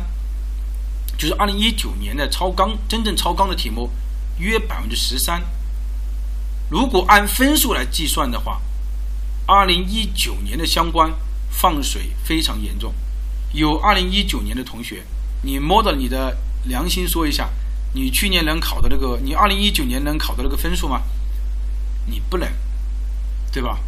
[1.17, 3.89] 就是二零一九年的超纲真正超纲的题目
[4.37, 5.43] 约百分之十三。
[6.69, 8.61] 如果按分数来计算的话，
[9.47, 11.11] 二零一九年的相关
[11.49, 12.93] 放水非常严重。
[13.55, 15.03] 有二零一九年的同学，
[15.41, 17.49] 你摸着你的良心说一下，
[17.95, 21.01] 你去年能考的那个，你二零一九年能考的那个分数吗？
[22.05, 22.47] 你不能，
[23.51, 23.81] 对吧？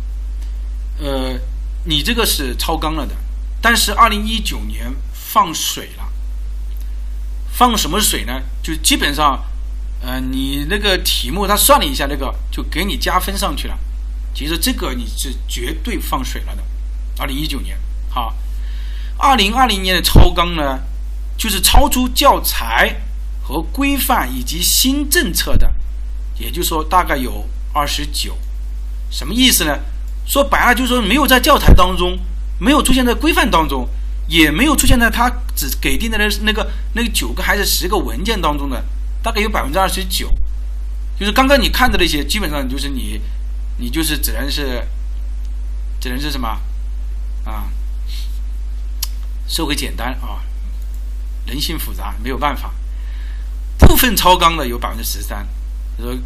[0.99, 1.39] 呃，
[1.87, 3.15] 你这个是超纲了的。
[3.63, 6.13] 但是二零一九年放水了，
[7.51, 8.43] 放什么水呢？
[8.63, 9.43] 就基本上，
[10.01, 13.77] 呃，你那个题目他算了一下，那个就给你加分上去了。
[14.35, 16.63] 其实这个你是绝对放水了的。
[17.19, 17.77] 二零一九年，
[18.09, 18.37] 好，
[19.17, 20.81] 二零二零年的超纲呢，
[21.37, 23.01] 就是超出教材
[23.43, 25.75] 和规范以及新政策的，
[26.39, 28.39] 也就是说大概有二十九。
[29.11, 29.79] 什么意思呢？
[30.27, 32.19] 说白了就是说没有在教材当中。
[32.59, 33.87] 没有出现在规范当中，
[34.29, 38.83] 也没有出现在他只给定的那那个那九个还是十个文件当中的，
[39.23, 40.27] 大概有百分之二十九，
[41.21, 43.21] 就是刚刚你看的那些，基本上就是你，
[43.77, 44.83] 你就是只能是，
[46.01, 46.49] 只能是什么
[47.45, 47.69] 啊？
[49.47, 50.41] 社会简单啊，
[51.45, 52.73] 人性复杂，没有办法。
[53.79, 55.47] 部分超纲的有百分之十三，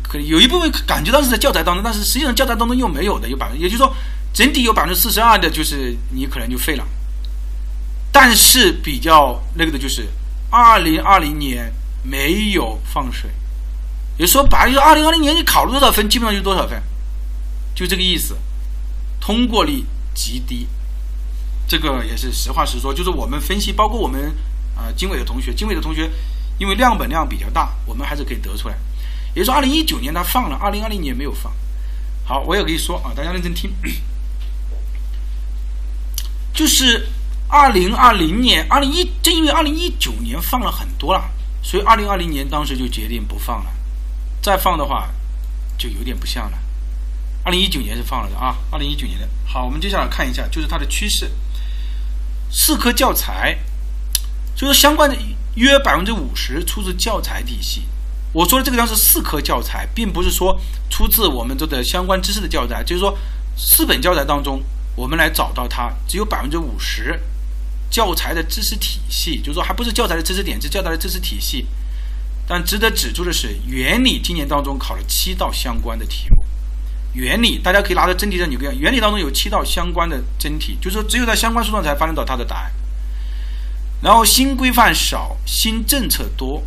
[0.02, 3.94] 可有一部分感觉到是在教材当中，但是实际上教材当中又没有的，有百分，也就是说。
[4.32, 6.86] 整体有百分之四十二的，就是你可能就废了。
[8.12, 10.06] 但是比较那个的就是，
[10.48, 13.28] 二零二零年没有放水，
[14.18, 16.80] 也说白了，就二零二零年你考了多少分，基本上就多少分，
[17.74, 18.36] 就这个意思。
[19.20, 20.68] 通过率极低，
[21.66, 22.94] 这个也是实话实说。
[22.94, 24.32] 就是我们分析，包括我们
[24.76, 26.08] 啊经纬的同学，经纬的同学，
[26.58, 28.76] 因为量本量比较大，我们还是可以得出来。
[29.34, 31.52] 也就是说，二零一九年他放了，二零二零年没有放。
[32.24, 33.72] 好，我也可以说啊，大家认真听。
[36.52, 37.08] 就是
[37.48, 41.30] 二零二零年，二零一正因为二零一九年放了很多了，
[41.62, 43.70] 所以二零二零年当时就决定不放了。
[44.42, 45.08] 再放的话，
[45.78, 46.58] 就有点不像了。
[47.44, 49.28] 二零一九年是放了的啊，二零一九年的。
[49.46, 51.30] 好，我们接下来看一下，就是它的趋势。
[52.50, 53.58] 四科教材，
[54.54, 55.16] 就是相关的
[55.54, 57.82] 约百分之五十出自教材体系。
[58.32, 60.58] 我说的这个量是四科教材，并不是说
[60.88, 63.16] 出自我们这的相关知识的教材，就是说
[63.56, 64.62] 四本教材当中。
[64.96, 67.18] 我们来找到它，只有百分之五十
[67.88, 71.64] 教材的知识体系，就是说还不是教材的知识点，是教材的知识体系。
[72.46, 76.44] 但值得指出的是，原理今年当中考了七道相关的题目。
[77.14, 82.72] 原理大家可以拿着真题上你看，原理当中有七道相关的真题，就是说只有在相关书上才翻得到它的答案。
[84.02, 86.62] 然后新规范少，新政策多，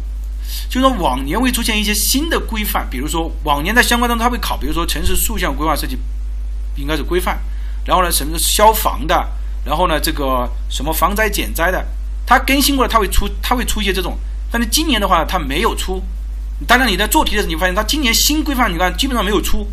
[0.69, 5.97] 就是说往年会出现一些新的规范，比如说往年在相关当中它会考，比如说城市竖向规划设计
[6.75, 7.39] 应该是规范。
[7.85, 9.29] 然后呢，什么消防的，
[9.65, 11.85] 然后呢，这个什么防灾减灾的，
[12.25, 14.17] 它更新过了，它会出，它会出一些这种。
[14.49, 16.01] 但是今年的话，它没有出。
[16.65, 19.67] 当然你在做题的时候，你发现它今年新规范，你看基本上没有出，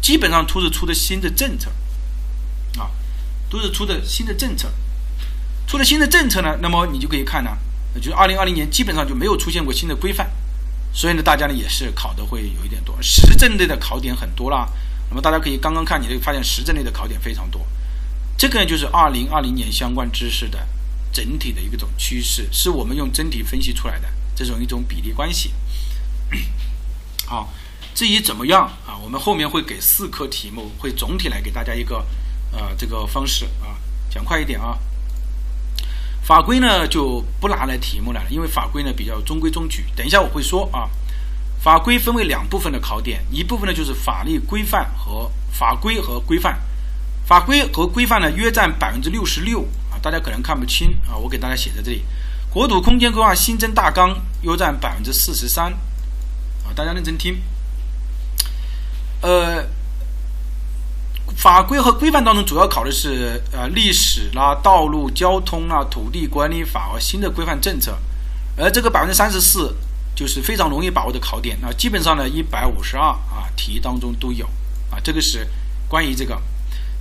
[0.00, 1.68] 基本上出是出的新的政策，
[2.78, 2.88] 啊，
[3.50, 4.70] 都是出的新的政策。
[5.66, 7.50] 出了新的政策呢，那么你就可以看呢，
[7.98, 10.30] 就是二零二零年基本上就没有出现过新的规范，
[10.92, 14.68] 所以呢，大家呢也是考的会有一点多，实证类的考点很多啦。
[15.08, 17.66] 那么大家可以刚刚看，你会发现实证类的考点非常多。
[18.36, 20.66] 这个呢，就是二零二零年相关知识的
[21.12, 25.52] 整体的一种趋势，是我们用真题分析出来的这种一种比例关系。
[27.24, 27.52] 好，
[27.94, 32.04] 至于怎么样啊，我们后面会给四科题目，会总体来给大家一个
[32.52, 33.78] 呃这个方式啊，
[34.10, 34.78] 讲快一点啊。
[36.26, 39.84] 法规呢就不拿来题目来了，因为法规呢比较中规中矩。
[39.94, 40.90] 等一下我会说啊。
[41.58, 46.56] 法规分为两部分的考点，一部分呢就是法律规范和法规和规范，
[47.26, 52.04] 法规和规范呢约占百分之六十六啊，大家可能看不清啊，我给大家写在这里。
[52.52, 55.72] 国土空间规划新增大纲约占百分之四十三
[56.62, 57.42] 啊，大家认真听。
[59.22, 59.66] 呃，
[61.36, 67.96] 法规和规范当中主要考的是呃历史啦、道路交通啦、土地管理法和新的规范政策，
[68.56, 69.76] 而这个百分之三十四。
[70.16, 74.46] 就是非常容易把握的考点，那基本上呢，一百五十二啊题当中都有
[74.90, 75.46] 啊，这个是
[75.90, 76.40] 关于这个。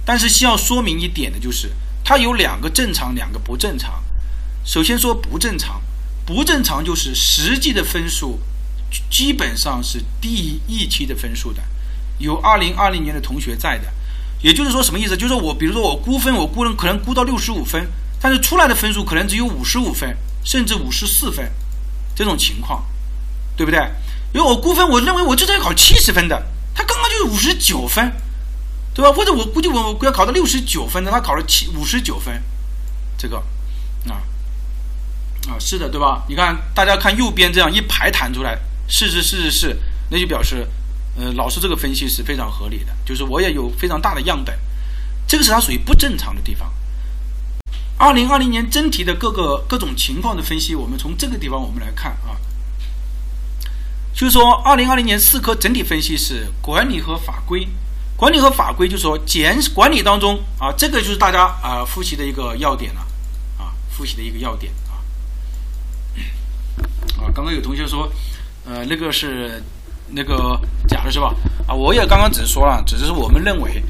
[0.04, 1.72] 但是需要说明一点的就是，
[2.04, 4.04] 它有两个正常，两个不正常。
[4.66, 5.82] 首先说不正常，
[6.26, 8.42] 不正常就是实际的分数
[9.10, 11.64] 基本上是低于预期的分数的。
[12.18, 13.94] 有二零二零年的同学在的，
[14.46, 15.18] 也就是说什么意思？
[15.18, 17.88] 就是说我比如说我估分，我估人可能估到六十五分，
[18.22, 21.52] 但是出来的分数可能只有五十五分，甚至五十四分
[22.16, 22.86] 这种情况。
[23.58, 23.80] 对不对？
[24.34, 28.12] 因为我估分，我认为我这次要考七十分的，他刚刚就是五十九分，
[28.94, 29.10] 对吧？
[29.10, 32.44] 或者我估计我我要考到六十九分的，他考了七五十九分，
[33.18, 33.38] 这个
[34.10, 34.20] 啊
[35.48, 36.26] 啊是的，对吧？
[36.28, 39.80] 你看大家看右边这样一排弹出来，是是是是是，
[40.10, 40.68] 那就表示，
[41.18, 44.58] 呃，老师这个分析是非常合理的，就是我也有非常大的样本，
[45.28, 46.72] 这个是它属于不正常的地方。
[47.98, 52.36] 二零二零年真题的各个各种情况的分析，我们从这个地方我们来看啊，
[54.14, 57.66] 就是说二零二零年四科整体分析是管理和法规，
[58.18, 63.00] 管理和法规就是说减管理当中啊，这个就是大家啊复习的一个要点了
[63.58, 65.00] 啊，复习的一个要点啊
[67.18, 68.12] 啊，刚刚有同学说，
[68.66, 69.64] 呃，那个是
[70.10, 71.34] 那个假的是吧？
[71.68, 73.84] 啊，我也刚刚只是说了，只是我们认为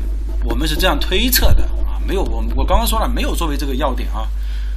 [0.43, 1.99] 我们是这样推测的啊。
[2.07, 4.27] 没有，我我刚刚说了，没有作为这个要点啊，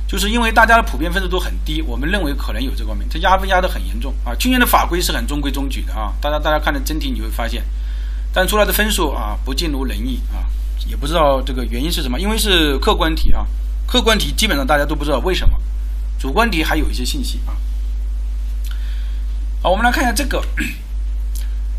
[0.06, 4.34] 就是因为大家的普遍分数都很低，我们认为可能有这方面，它压分压得很严重啊。
[4.34, 7.62] 去年的法规是很中规中矩的啊，大家大家看的真题你会发现，
[8.32, 10.48] 但出来的分数啊不尽如人意啊，
[10.86, 13.46] 也不知道这个原因是什么，因为是客观题啊，
[13.86, 15.54] 客观题基本上大家都不知道为什么，
[16.18, 17.52] 主观题还有一些信息啊。
[19.62, 20.42] 好，我们来看一下这个，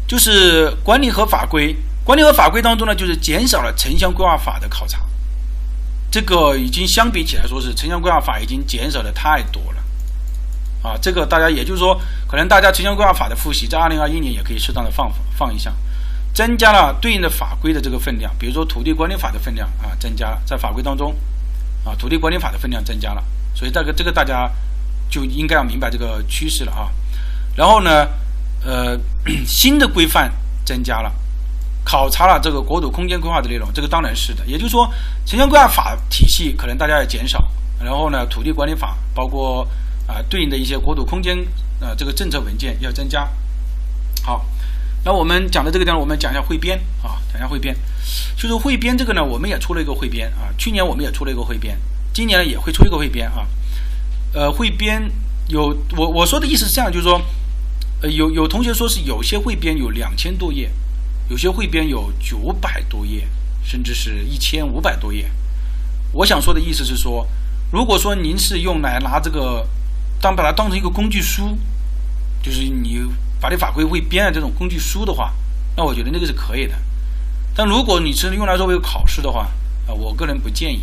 [0.09, 4.99] 就是管理和法规，管理和法规当中呢，就是减少了城乡规划法的考察。
[6.09, 15.71] 这个已经相比起来说是城乡规划法已经减少的太多了，啊，这个大家也就是说，可能大家城乡规划法的复习在二零二一年也可以适当的放放一下，
[16.33, 21.15] 增加了对应的法规的这个分量，比如说土地管理法的分量啊增加了，在法规当中，
[21.85, 24.51] 啊土地管理法的分量增加了，所以这个这个大家
[25.07, 26.89] 就应该要明白这个趋势了啊，
[27.55, 28.07] 然后呢，
[28.63, 28.99] 呃，
[29.45, 30.31] 新的规范
[30.65, 31.13] 增加了。
[31.85, 34.45] 考察了这个国土空间规划的内容，这个当然是的。
[34.45, 34.87] 也就是说，
[35.25, 37.47] 城乡规划法体系可能大家要减少，
[37.83, 39.67] 然后呢，土地管理法包括
[40.05, 41.35] 啊对应的一些国土空间
[41.81, 43.27] 啊这个政策文件要增加。
[44.21, 44.45] 好，
[45.03, 47.75] 那我们讲的这个地方，我们讲一下汇编啊，讲一下汇编。
[48.37, 51.79] 就是汇编这个呢，我们也出了一个汇编啊，去年我们也出了一个汇编，
[52.13, 53.47] 今年也会出一个汇编啊。
[54.33, 55.09] 呃，汇编
[55.47, 57.19] 有我我说的意思是这样，就是说，
[58.01, 60.71] 呃有有同学说是有些汇编有两千多页。
[61.29, 63.29] 有些汇编有九百多页，
[63.63, 65.29] 甚至是一千五百多页。
[66.11, 67.27] 我想说的意思是说，
[67.71, 69.69] 如果说您是用来拿这个
[70.19, 71.55] 当把它当成一个工具书，
[72.41, 72.99] 就是你
[73.39, 75.35] 法律法规汇编的这种工具书的话，
[75.75, 76.73] 那我觉得那个是可以的。
[77.53, 79.41] 但如果你是用来作为考试的话，
[79.85, 80.81] 啊，我个人不建议。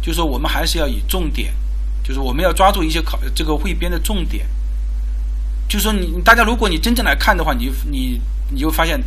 [0.00, 1.54] 就是说，我们还是要以重点，
[2.02, 4.44] 就是我们要抓住一些考这个汇编的重点。
[5.72, 8.20] 就是说，你大家如果你真正来看的话，你你
[8.50, 9.02] 你就发现。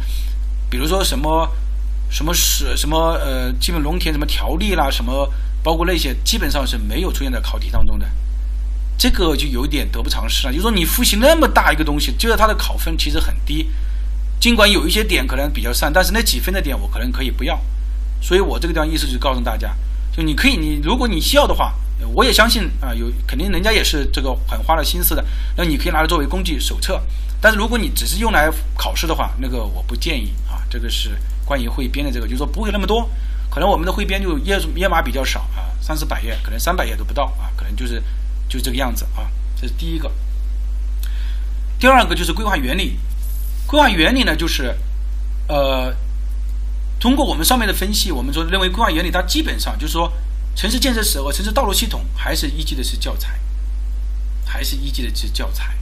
[0.68, 1.48] 比如说什么
[2.10, 8.06] 什么是什么呃基本农田什么条例啦，什么包括那些基本上是没有出现在考题当中的，
[8.98, 10.52] 这个就有点得不偿失了。
[10.52, 13.70] 就说你复习那么大一个东西，就是它的考分其实很低，
[14.40, 17.62] 尽管有一些点可能比较散，但是那几分的点我可能可以不要。
[18.20, 19.74] 所以我这个地方意思就是告诉大家，
[20.12, 21.76] 就你可以你如果你需要的话，
[22.14, 25.26] 我也相信啊有肯定人家也是这个很花了心思的，
[25.56, 27.02] 那你可以拿来作为工具手册。
[27.42, 30.64] 但是如果你只是用来考试的话，那个我不建议啊。
[30.70, 31.16] 这个是
[31.46, 33.10] 关于汇编的这个，就是说不会那么多，
[33.50, 38.02] 可能我们的汇编就页页码比较少啊，三四百页，可能三百页都不到啊，可能就是
[38.50, 39.30] 就这个样子啊。
[39.56, 40.12] 这是第一个。
[41.80, 42.98] 第二个就是规划原理，
[43.68, 44.76] 规划原理呢就是
[45.48, 45.94] 呃，
[47.00, 50.12] 通过我们上面的分析，我们说认为规划原理它基本上就是说
[50.56, 53.40] 城市建设史和城市道路系统还是依据的是教材，
[54.46, 55.76] 还是依据的是教材。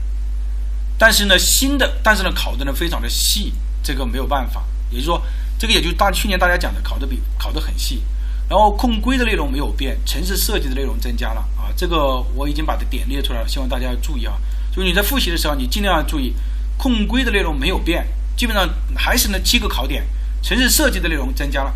[0.98, 3.52] 但是呢，新的，但是呢，考的呢非常的细，
[3.82, 4.64] 这个没有办法。
[4.90, 5.22] 也就是说，
[5.58, 8.02] 这个也就是大去年大家讲的，考的比考的很细。
[8.48, 11.72] 然后控规的内容没有变，城市设计的内容增加了啊。
[11.76, 14.34] 这个我已经把它点列出来了，希望大家要注意啊。
[14.70, 16.34] 就是你在复习的时候，你尽量要注意，
[16.76, 18.06] 控规的内容没有变，
[18.36, 20.06] 基本上还是那七个考点，
[20.42, 21.74] 城市设计的内容增加了。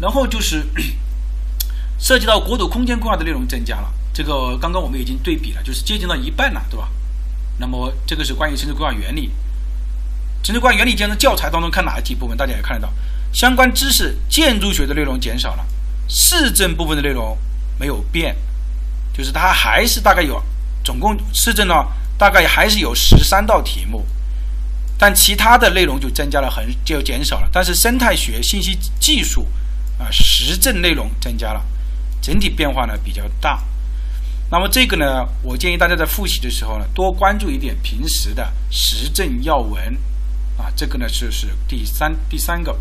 [0.00, 0.64] 然后就是
[1.98, 6.88] 涉及到国土空间规划的内容增加了，这个刚刚我们已经对比了，就是接近到一半了，对吧？
[7.58, 9.30] 那么这个是关于城市规划原理。
[10.42, 12.92] 城市规划原理间的教材当中看哪一题部分，大家也看得到，
[13.32, 15.66] 相关知识建筑学的内容减少了，
[16.08, 17.38] 市政部分的内容
[17.78, 18.36] 没有变，
[19.12, 20.42] 就是它还是大概有，
[20.84, 21.74] 总共市政呢
[22.18, 24.04] 大概还是有十三道题目，
[24.98, 29.48] 但其他的内容就增加了很就减少了，但是生态学、信息技术
[29.98, 31.64] 啊实证内容增加了，
[32.24, 33.62] 整体变化呢比较大。
[34.50, 39.94] 那么这个呢，我建议大家在复习的时候呢，多关注一点平时的时政要闻，
[40.56, 42.74] 啊，这个呢就是第三第三个，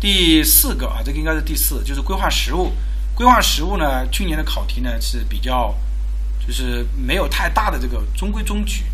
[0.00, 2.72] 第四个啊，这个应该是第四，就是规划实务。
[3.14, 5.74] 规划实务呢，去年的考题呢是比较，
[6.46, 8.84] 就是没有太大的这个中规中矩，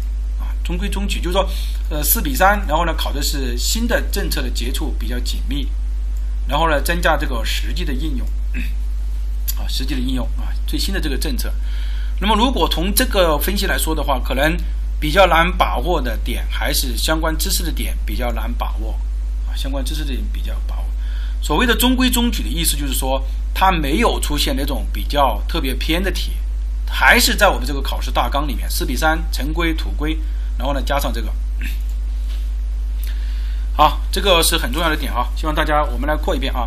[0.41, 1.49] 啊，中规中矩，就是说，
[1.91, 5.69] 呃，四比三，然后呢考的是新的政策的接触比较紧密，
[6.49, 8.27] 然后呢增加这个实际的应用，
[9.59, 11.53] 啊，实际的应用啊，最新的这个政策。
[12.21, 14.57] 那么，如果从这个分析来说的话，可能
[14.99, 18.99] 比较难把握的点，还是相关知识的点比较难把握
[19.49, 19.55] 啊？
[19.55, 20.85] 相关知识的点比较把握。
[21.43, 23.23] 所谓的中规中矩的意思，就是说
[23.55, 26.33] 它没有出现那种比较特别偏的题，
[26.89, 30.19] 还是在我们这个考试大纲里面，四比三成规土规，
[30.59, 31.33] 然后呢加上这个。
[33.77, 35.29] 好，这个是很重要的点啊！
[35.37, 36.67] 希望大家我们来过一遍啊。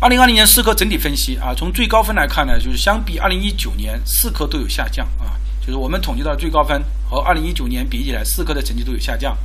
[0.00, 5.38] 二零二零年四科整体分析啊，从最高分来看呢，就是相比二零一九年四科都有下降啊。
[5.60, 9.38] 就是我们统计到最高分和二零一九年比起来，四科的成绩都有下降。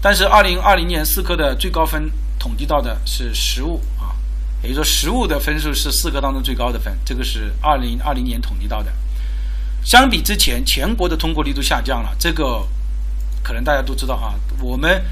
[0.00, 4.14] 但是二零二零年四科的最高分统计到的是实物啊，
[4.62, 8.92] 也就是说实物的分数是四科当中最高的分，这个是二零二零年统计到的。
[9.82, 12.64] 相比之前，全国的通过率都下降了，这个
[13.42, 14.34] 可能大家都知道啊。
[14.60, 15.04] 我们。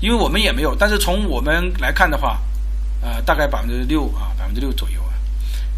[0.00, 2.40] 因为我们也没有，但是从我们来看的话，
[3.02, 5.12] 呃，大概百分之六啊，百分之六左右啊，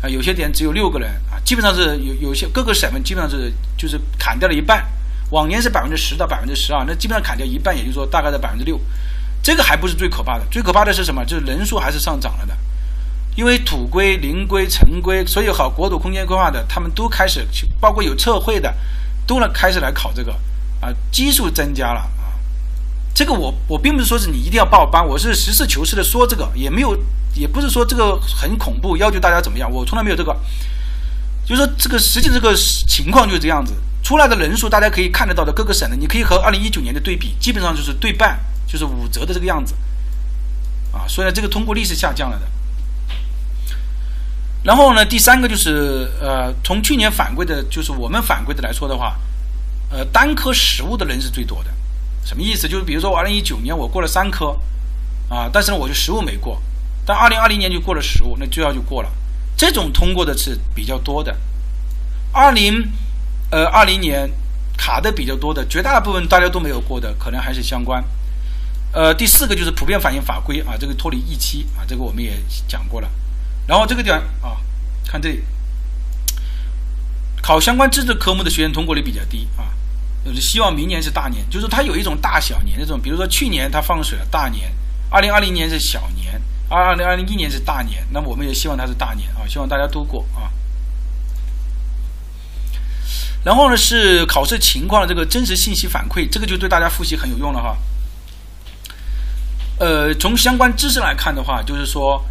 [0.03, 4.87] 啊，有些点只有六个人啊，基本上是有有些各个省份基本上是就是砍掉了一半，
[5.31, 8.81] 往年是百分之十到百分之十二，那基本上砍掉一半，也就是说大概在百分之六，
[9.43, 11.25] 这个还不是最可怕的，最可怕的是什么？
[11.25, 12.57] 就是人数还是上涨了的，
[13.35, 18.73] 因为土规、林规、城规，所有好国土空间规划的，他们都开始去，包括有测绘的，
[19.27, 20.33] 都来开始来考这个
[20.81, 22.09] 啊，基数增加了。
[23.15, 26.97] 这个我我并不是说是你一定要报班，我是实事求是的说这个，也没有，
[27.35, 30.35] 也不是说这个很恐怖，要求大家怎么样，我从来没有这个，
[31.45, 39.75] 就是说这个实际这个情况就是这样子，出来的人数大家可以看得到的各个省的，你可以和二零一九年的对比，基本上就是对半，就是五折的这个样子，
[40.91, 42.47] 啊，所以呢这个通过率是下降了的。
[44.65, 49.19] 然后呢第三个就是呃从去年反馈的，就是我们反馈的来说的话，
[49.91, 51.71] 呃单科实物的人是最多的。
[52.25, 52.69] 什么意思？
[52.69, 54.59] 就是比如说，我二零一九年我过了三科，
[55.29, 56.61] 啊，但是呢，我就实物没过，
[57.05, 59.11] 但二零二零年就过了实物，那最要就过了。
[59.57, 61.37] 这种通过的是比较多的。
[62.33, 62.91] 二零，
[63.51, 64.31] 呃，二零年
[64.77, 68.03] 卡的比较多的，绝大部分大家都没有过的，可能还是相关。
[68.93, 73.09] 呃，第四个就是普遍反映法规啊，这个脱离预期啊，这个我们也讲过了。
[73.67, 74.57] 然后这个地方啊，
[75.07, 75.43] 看这里，
[77.43, 79.71] 考相关知识科目的学员通过率比较低啊。
[80.25, 84.73] 就是希望明年是大年，就是它有一种大小年这种，比如说去年它放水了大年，
[85.11, 90.51] 二零二零年是小年，二二零二零一年是大年，那么我们也希望它是大年啊，希望大家都过啊。
[93.45, 97.77] 然后呢是考试情况的这个真实信息反馈，这个就对大家复习很有用了哈。
[99.81, 102.25] 呃，从相关知识来看的话，就是说，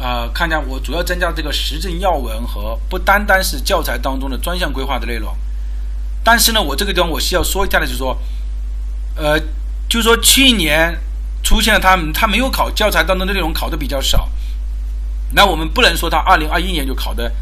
[0.00, 5.36] 呃，看一下我主要增加这个实证要闻和不单单是教材当中的专项规划的内容。
[6.24, 8.16] 但是呢，我这个地方我需要说一下的，就是说，
[9.16, 9.38] 呃，
[9.88, 10.96] 就是说去年
[11.42, 14.30] 出现了他他没有考教材当中的内容考的比较少，
[15.32, 17.32] 那我们不能说他二零二一年就考的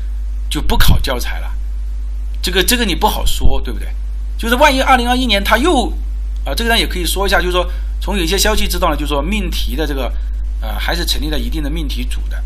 [0.48, 1.52] 就不考教材了，
[2.40, 3.88] 这个这个你不好说，对不对？
[4.38, 5.92] 就是万一二零二一年他又
[6.46, 7.70] 啊，这个呢也可以说一下，就是说
[8.00, 10.10] 从有一些消息知道呢，就是说命题的这个
[10.62, 12.42] 呃还是成立了一定的命题组的，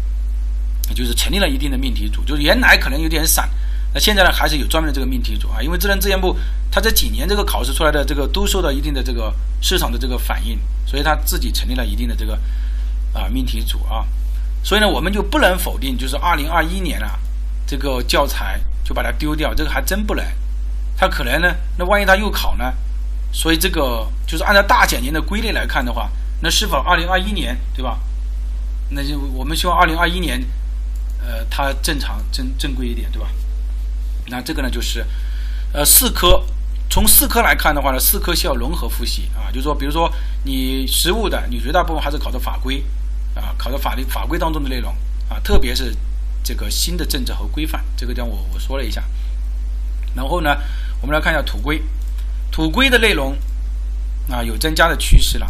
[0.95, 3.49] 就是成立了一定的命题组，就是原来可能有点散。
[3.95, 6.37] 那现在呢，还是有专门的这个命题组啊，因为智能自研部
[6.71, 9.33] 它这几年这个考试出来的这个都受到一定的这个
[9.63, 12.35] 市场的这个反应，所以它自己成立了一定的这个
[13.13, 14.05] 啊命题组啊，
[14.65, 17.19] 所以呢，我们就不能否定，就是二零二一年啊
[17.67, 20.25] 这个教材就把它丢掉，这个还真不能，
[20.97, 22.75] 它可能呢，那万一它又考呢，
[23.31, 28.01] 所以这个就是按照大减年的规律来看的话，那是否二零二一年对吧？
[28.91, 30.45] 那就我们希望二零二一年
[31.25, 33.29] 呃它正常正正规一点对吧？
[34.27, 35.05] 那这个呢，就是，
[35.73, 36.43] 呃，四科，
[36.89, 40.11] 从四科来看的话呢，四科需要融合复习啊，就是说，比如说
[40.45, 42.83] 你实务的，你绝大部分还是考的法规，
[43.35, 44.95] 啊，考的法律法规当中的内容
[45.29, 45.95] 啊，特别是
[46.43, 49.05] 这个新的政策和规范，这个方我我说了一下。
[50.15, 50.57] 然后呢，
[51.03, 51.83] 我们来看一下土规，
[52.51, 53.37] 土规的内容
[54.31, 55.47] 啊有增加的趋势了，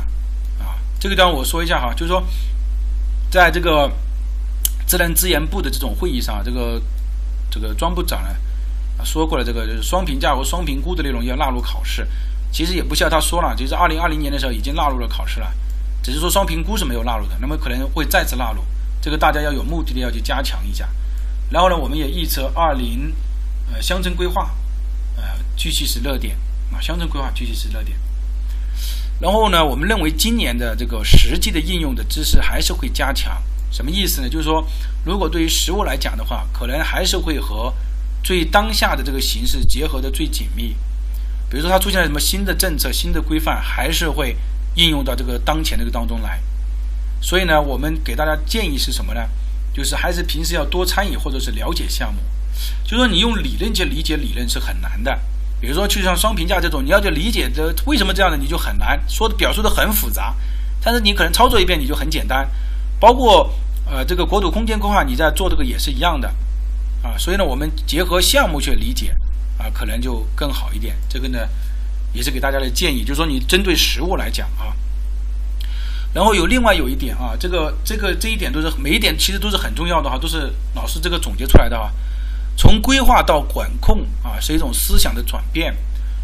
[0.59, 2.27] 啊，这个地方我说一下哈，就是说，
[3.31, 3.89] 在这个
[4.85, 6.83] 自然资源部的这种会议上，这个
[7.49, 8.31] 这个庄部长呢。
[9.05, 12.07] 说过了，这个就是双评价和双评估的内容要纳入考试。
[12.51, 15.53] 其实也不需要他说了，就是二零二零年的时候已经纳入了考试了，
[16.03, 17.37] 只是说双评估是没有纳入的。
[17.41, 18.65] 那么可能会再次纳入，
[19.01, 20.89] 这个大家要有目的的要去加强一下。
[21.51, 23.13] 然后呢，我们也预测二零
[23.73, 24.51] 呃乡村规划
[25.17, 25.23] 呃
[25.57, 26.37] 继续是热点
[26.73, 27.99] 啊，乡村规划继续是热点。
[29.21, 33.43] 然后呢，我们认为今年的这个实际的应用的知识还是会加强。
[33.71, 34.29] 什么意思呢？
[34.29, 34.65] 就是说，
[35.05, 37.75] 如果对于实物来讲的话，可能还是会和
[38.25, 40.75] 最当下的这个形势结合的最紧密，
[41.51, 44.37] 比如说它出现了什么新的政策、新的规范，还是会
[44.75, 46.41] 应用到这个当前这个当中来。
[47.21, 49.21] 所以呢，我们给大家建议是什么呢？
[49.73, 52.21] 就是还是平时要多参与或者是了解项目。
[52.85, 55.19] 就说你用理论去理解理论是很难的，
[55.61, 60.35] 比如说，就像双评价这种，你要去理解这为什么这样的，你就很难说的表述的很复杂。
[60.81, 62.49] 但是你可能操作一遍，你就很简单。
[63.01, 63.51] 包括
[63.87, 66.33] 呃这个国土空间规划，你在做这个也是一样的
[67.05, 67.15] 啊。
[67.17, 69.15] 所以呢，我们结合项目去理解
[69.59, 70.97] 啊，可能就更好一点。
[71.09, 71.39] 这个呢，
[72.13, 74.75] 也是给大家的建议，就是说你针对实物来讲啊。
[76.13, 81.93] 然后有另外有一点啊，这个这个这一点都是每一点其实都是很重要的哈，都是老师这个总结出来的哈。
[82.57, 85.77] 从规划到管控啊，是一种思想的转变。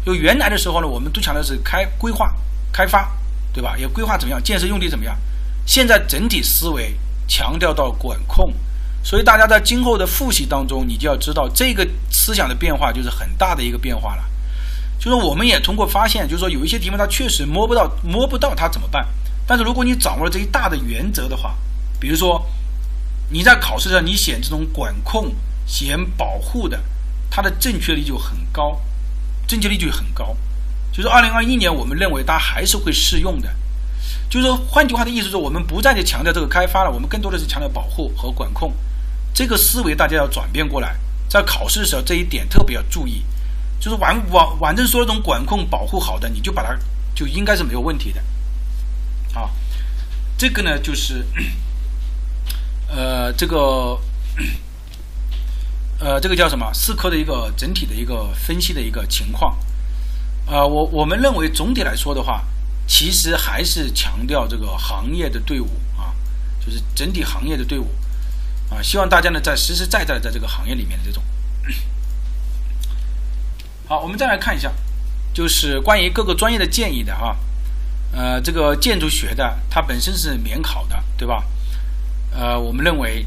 [0.05, 2.33] 就原来的时候呢，我们都强调是开规划、
[2.71, 3.11] 开发，
[3.53, 3.77] 对吧？
[3.77, 5.15] 也规划怎么样，建设用地怎么样。
[5.65, 8.51] 现在整体思维强调到管控，
[9.03, 14.23] 所以大家在今后的复习当中，你就要知道这个思想的变化就是很大的一个变化了。
[14.99, 19.07] 就是我们也通过发现，就是说有一些题目它确实摸不到，摸不到它怎么办？
[19.47, 21.55] 但是如果你掌握了这一大的原则的话，
[21.99, 22.45] 比如说
[23.29, 25.33] 你在考试上你选这种管控。
[25.67, 26.77] 选保护的，
[27.29, 28.81] 它的正确率就很高，
[29.47, 30.35] 正确率就很高。
[30.91, 33.47] 就是二零二一年，我们认为它还是会适用的。
[34.29, 38.73] 就是说，换句话的意思是，我们不再去强调这个开发了，我们更多的是强调保护和管控。
[39.33, 40.95] 这个思维大家要转变过来，
[41.29, 43.23] 在考试的时候这一点特别要注意。
[43.79, 46.77] 就是完完反正说那种管控保护好的，你就把它
[47.15, 48.21] 就应该是没有问题的。
[49.39, 49.49] 啊，
[50.37, 51.25] 这个呢就是，
[52.89, 53.99] 呃，这个。
[56.03, 56.67] 呃，这个叫什么？
[56.73, 59.55] 四科的一个整体的一个分析的一个情况。
[60.47, 62.43] 呃，我我们认为总体来说的话，
[62.87, 66.11] 其实还是强调这个行业的队伍啊，
[66.59, 67.87] 就是整体行业的队伍
[68.71, 68.81] 啊。
[68.81, 71.21] 希望大家呢在实实在在的在这个行业里面的这种。
[73.87, 74.71] 好，我们再来看一下，
[75.33, 77.37] 就是关于各个专业的建议的啊。
[78.13, 81.45] 呃，这个建筑学的它本身是免考的，对吧？
[82.31, 83.25] 呃，我们认为。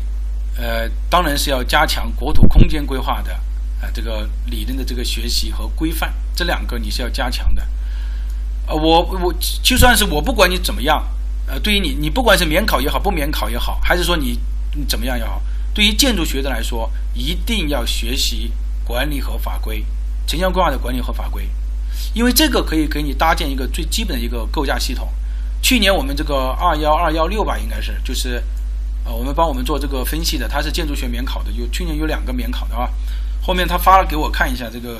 [0.56, 3.34] 呃，当然是要加强国土空间规划的
[3.82, 7.66] 啊，这个理论的这个学习和规范，这两个你是要加强的。
[8.68, 9.34] 呃，我我
[9.64, 11.04] 就算是我不管你怎么样，
[11.48, 14.38] 呃，对于你，你不管是免考也好，不免考也好，还是说你
[14.74, 15.40] 你怎么样也好，
[15.72, 18.52] 对于建筑学的来说，一定要学习
[18.84, 19.84] 管理和法规，
[20.26, 21.48] 城乡规划的管理和法规，
[22.12, 25.08] 因为这个可以给你搭建一个最基本的一个构架系统。
[25.62, 28.42] 去年我们这个二幺二幺六吧，应该是就是。
[29.06, 32.88] 啊，我们帮我们做这个分析的，他是建筑学免考的，有去年有两个免考的啊。
[33.42, 34.98] 后面他发了给我看一下这个，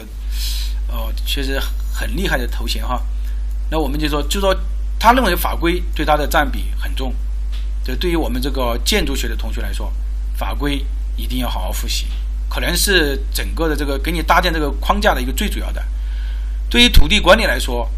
[0.88, 1.58] 呃，确实
[1.90, 3.02] 很厉害的头衔哈。
[3.70, 4.54] 那我们就说，就说
[4.98, 7.14] 他认为法规对他的占比很重，
[7.84, 9.92] 就对于我们这个建筑学的同学来说，
[10.36, 10.84] 法规
[11.16, 12.06] 一定要好好复习，
[12.48, 15.84] 可能是整个的这个给你搭建这个框架的一个最主要的。
[16.68, 17.88] 对于土地管理来说，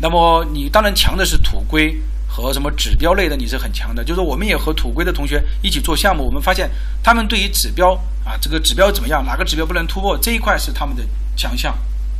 [0.00, 2.00] 那么你当然强的是土规。
[2.26, 6.68] 和什么指标类的你是很强的，就是我们也和土规的同学一起做项目，我们发现
[7.00, 11.06] 他们对于指标啊，这个指标怎么样，哪个指标不能突破这一块是他们的
[11.36, 11.72] 强项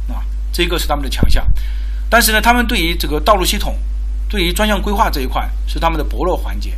[0.09, 1.45] 啊，这个是他们的强项。
[2.09, 3.77] 但是呢，他们对于这个道路系统，
[4.29, 6.75] 对于专项规划这一块是他们的薄弱环节。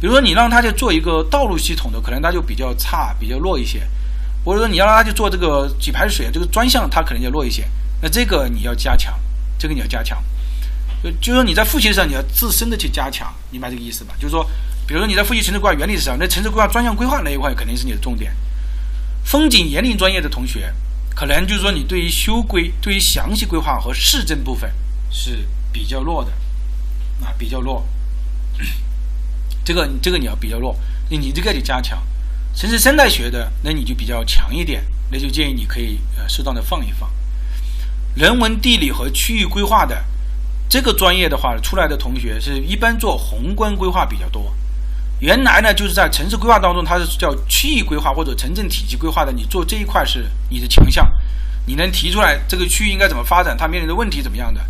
[0.00, 3.88] 比如说你让他去做一个道路系统的，可能他就比较差，比较弱一些。
[4.44, 7.66] 或者说你要让他去做这个举排水这个专项，他可能就弱一些。
[8.02, 9.18] 那这个你要加强，
[9.58, 10.22] 这个你要加强。
[11.02, 14.14] 就就是说你在复习的时候，你要自身的去加强，明白这个意思吧？
[14.18, 14.44] 就是说，
[14.86, 18.34] 比如说你在复习城市规划原理的时候，那城市规划专项规划那一块肯定是你的重点。
[19.24, 20.70] 风景园林专业的同学，
[21.14, 24.70] 可能就是说你对于修规、对于详细规划和市政部分
[25.10, 26.30] 是比较弱的，
[27.24, 27.86] 啊，比较弱。
[29.64, 30.76] 这个这个你要比较弱，
[31.10, 32.00] 那你这个得加强。
[32.54, 37.10] 城市生态学的，那你就比较强一点，那就建议你可以呃适当的放一放。
[38.14, 40.04] 人文地理和区域规划的。
[40.66, 44.52] 这个专业的话，出来的同学是一般做宏观规划比较多。
[45.20, 49.30] 原来呢，就是在城市规划当中，它是叫区域规划或者城镇体系规划的。
[49.30, 51.08] 你做这一块是你的强项，
[51.66, 54.60] 你能提出来这个区域应该怎么发展，它面临的问题怎么样的。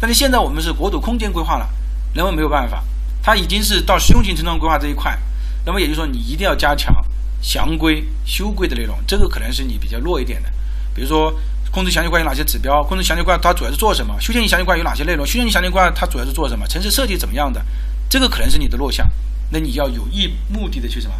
[0.00, 1.68] 但是现在我们是国土空间规划了，
[2.14, 2.82] 那么没有办法，
[3.22, 5.18] 它已经是到实用型城镇规划这一块。
[5.64, 6.94] 那么也就是说，你一定要加强
[7.40, 10.48] 详规、修规的内容，这个可能是你比较弱一点的。
[10.94, 11.32] 比如说。
[11.72, 12.82] 控制详细规划有哪些指标？
[12.82, 14.12] 控制详细规划它主要是做什么？
[14.20, 15.24] 修建性详细规划有哪些内容？
[15.24, 16.66] 修建性详细规划它主要是做什么？
[16.66, 17.64] 城市设计怎么样的？
[18.08, 19.08] 这个可能是你的弱项，
[19.50, 21.14] 那你要有意目的的去什么？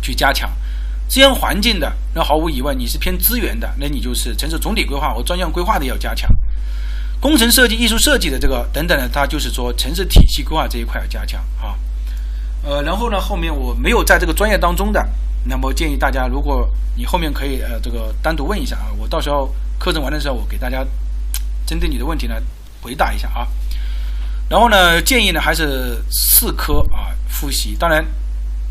[0.00, 0.48] 去加强
[1.08, 6.30] 资源环境的，那毫无疑问你是偏资源的，那你就是城市总体规划和专项规划的要加强。
[7.22, 11.78] 工程设计、艺术设计的这个等等的，它就是说城市体系规划这一块要加强啊。
[12.64, 15.08] 呃，然后呢，后面我没有在这个专业当中的。
[15.44, 20.84] 那么建议大家，如果你后面可以呃这个单独问一下啊，我到时候课程完的时候，我给大家
[21.64, 22.34] 针对你的问题呢
[22.80, 23.46] 回答一下啊。
[24.48, 27.76] 然后呢，建议呢还是四科啊复习。
[27.78, 28.04] 当然，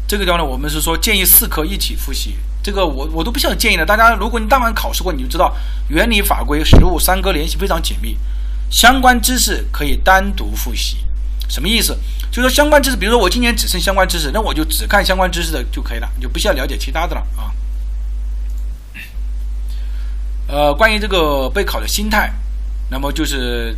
[0.06, 3.86] 这个地方呢，我们是说建议四科一起复习，这个我我都不需要建议了。
[3.86, 5.56] 大家如果你但凡考试过，你就知道
[5.88, 8.18] 原理、法规、实务三科联系非常紧密，
[8.72, 10.98] 相关知识可以单独复习。
[11.49, 11.95] 什么意思？
[12.31, 17.52] 就是说相关知识，比如说我今年只剩相关知识，那我就只看相关知识的就可以了，就不需要了解其他的了啊。
[20.48, 22.34] 呃，关于这个备考的心态，
[22.89, 23.76] 那么就是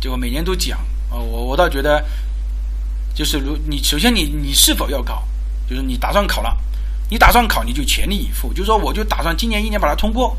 [0.00, 0.78] 就每年都讲
[1.10, 2.04] 啊，我我倒觉得，
[3.14, 5.24] 就是如你首先你你是否要考，
[5.68, 6.56] 就是你打算考了，
[7.08, 10.36] 你打算考你就全力以赴，就是说我就打算今年一年把它通过，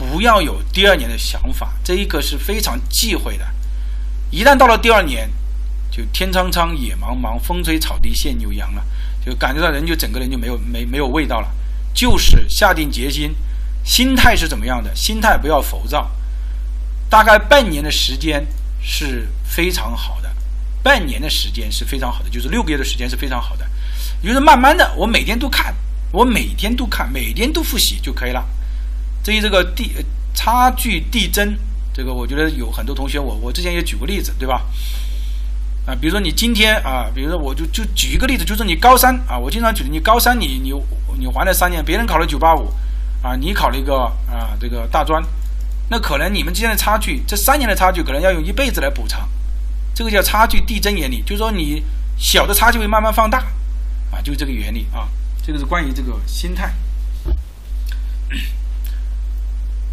[0.00, 3.46] 不要有第二年的想法，这一个是非常忌讳的，
[4.30, 5.30] 一旦到了第二年。
[5.92, 8.86] 就天苍苍，野茫茫，风吹草低见牛羊了，
[9.26, 11.52] 就感觉到人就整个人就没有没没有味道了。
[11.92, 13.34] 就是下定决心，
[13.82, 14.94] 心态是怎么样的？
[14.94, 16.08] 心态不要浮躁。
[17.08, 18.46] 大概半年的时间
[18.80, 20.32] 是非常好的，
[20.80, 23.68] 半年的时间是非常好的，就是六个月的时间是非常好的。
[24.22, 25.74] 就是慢慢的，我每天都看，
[26.12, 28.46] 我每天都看，每天都复习就可以了。
[29.22, 29.92] 至于这个递
[30.34, 31.56] 差距递增，
[31.92, 34.64] 这个我觉得有很多同学，我我之前也举过例子，对吧？
[35.86, 40.72] 啊，比如说你今天啊，比如说我就就举一个例子，就是你高三啊，我经常举的，你高三你你
[41.18, 42.68] 你还了三年，别人考了九八五，
[43.22, 45.22] 啊，你考了一个啊这个大专，
[45.88, 49.28] 那可能你们之间的差距，这三年的差距可能要用一辈子来补偿，
[49.94, 51.82] 这个叫差距递增原理，就是说你
[52.16, 53.38] 小的差距会慢慢放大，
[54.12, 55.08] 啊，就是这个原理啊，
[55.44, 56.72] 这个是关于这个心态，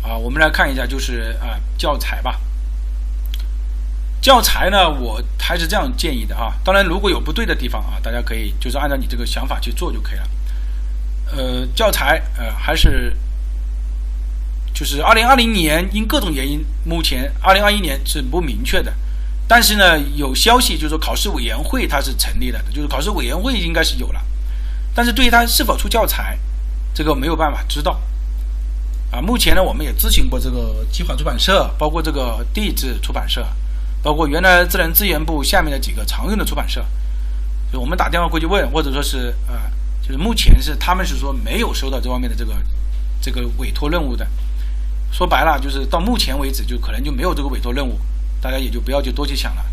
[0.07, 2.39] 啊，我们来看一下就是啊教材吧。
[4.21, 6.53] 教材呢，我还是这样建议的啊。
[6.63, 10.29] 当然，如果有不对的地方啊，大家可以就是按照你这个想法去做就可以了。
[11.35, 13.15] 呃，教材呃还是
[14.73, 18.93] 就是二零二零年因各种原因，目前二零二一年是不明确的。
[19.47, 24.21] 但是呢，有消息就是说考试委员会它是成立了的，就是考试委员会应该是有了。
[24.93, 26.37] 但是对于它是否出教材，
[26.93, 28.01] 这个没有办法知道。
[29.11, 33.45] 啊，目前呢，我们也咨询过这个计划出版社，包括这个地质出版社。
[34.03, 36.85] 包括原来自然资源部下面的几个常用的出版社，
[37.73, 39.55] 就我们打电话过去问，或者说是呃，
[40.01, 42.53] 就是目前是他们是说没有收到这方面的这个
[43.19, 44.25] 这个委托任务的。
[45.11, 47.99] 说白了，就是到目前为止就可能就没有这个委托任务，
[48.39, 49.65] 大家也就不要去多去想了。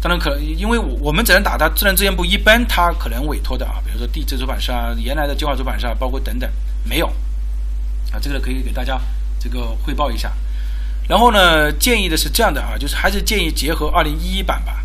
[0.00, 6.48] 当然，可能因为我我们只能打他自然资源部一般他可能委托的啊，比如说地质出版社啊，原来的计划出版社，包括等等
[6.84, 7.10] 没有
[8.14, 9.00] 啊，这个可以给大家
[9.40, 10.32] 这个汇报一下。
[11.08, 14.84] 然后呢，建议的是这样的啊，就是还是建议结合二零一一版吧，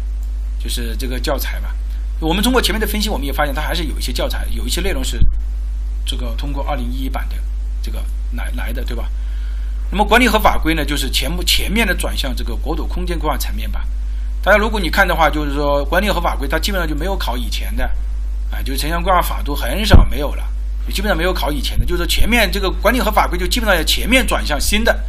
[0.62, 1.76] 就是这个教材吧。
[2.20, 5.20] 我们通过前面的分析，我们也发现它还是有一些教材，有一些内容是
[6.06, 7.36] 这个通过二零一一版的
[7.82, 8.04] 这个
[8.34, 9.10] 来来的，对吧？
[9.92, 13.86] 那么管理和法规呢，就是前部前面的转向这个国土空间规划层面吧。
[14.44, 17.86] 大家如果你看的话，就是说管理和法规它基本上就没有考以前的，
[18.52, 20.44] 啊，就是城乡规划法都很少没有了，
[20.92, 25.04] 基本上没有考以前的，就是前面这个管理和法规就基本上要前面转向新的。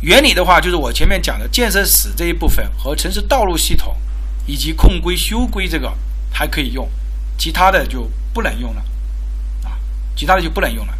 [0.00, 3.94] 原理的话，就是我前面讲的建设史这一部分和城市道路系统
[4.46, 5.94] 以及控规修规这个
[6.32, 6.88] 还可以用，
[7.36, 8.82] 其他的就不能用了
[9.64, 9.76] 啊，
[10.16, 10.94] 其他的就不能用了。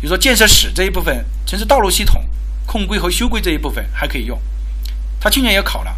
[0.00, 2.24] 比如说建设史这一部分、城市道路系统、
[2.66, 4.36] 控规和修规这一部分还可以用，
[5.20, 5.96] 他去年也考了。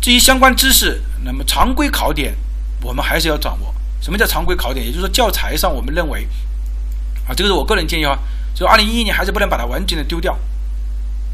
[0.00, 2.36] 至于相关知识，那么常规考点
[2.82, 3.74] 我们还是要掌握。
[4.06, 4.86] 什么叫常规考点？
[4.86, 6.28] 也就是说教材上我们认为
[7.26, 8.16] 啊，这个是我个人建议啊，
[8.54, 10.32] 就二零一一年还是不能把它完全的丢掉。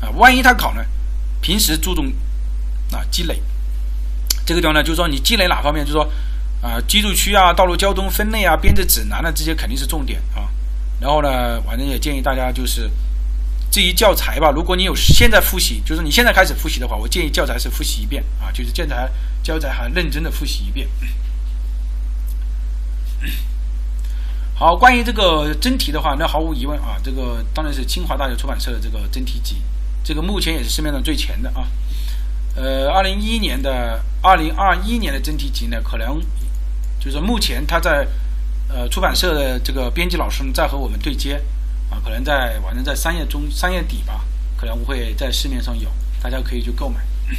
[0.01, 0.82] 啊，万一他考呢？
[1.43, 2.07] 平时注重
[2.93, 3.43] 啊积累，
[4.47, 5.85] 这个地方呢，就是说你积累哪方面？
[5.85, 6.11] 就是说
[6.62, 10.49] 啊，居住区啊、道路交通分类啊、编制指南呢，这些肯定是重点啊。
[10.99, 12.90] 然后呢，反正也建议大家就是，
[13.70, 19.11] 至于教材吧，如果你有现在复习，就是你现在开始复习的话，我建议教材是复习一遍啊，就是教材
[19.43, 20.89] 教材还认真的复习一遍。
[24.55, 29.62] 好，关于这个真题的话，那毫无疑问啊，这个当然是清华大学出版社的这个真题集。
[30.05, 31.66] 这个目前也是市面上最全的啊，
[32.57, 36.20] 呃，二零一一年的、二零二一年的真题集呢，可能
[36.99, 38.07] 就是目前他在
[38.69, 41.40] 呃出版社的这个编辑老师在和我们对接
[41.89, 44.24] 啊，可能在反正在三月中、三月底吧，
[44.57, 45.89] 可能会在市面上有，
[46.20, 47.01] 大家可以去购买。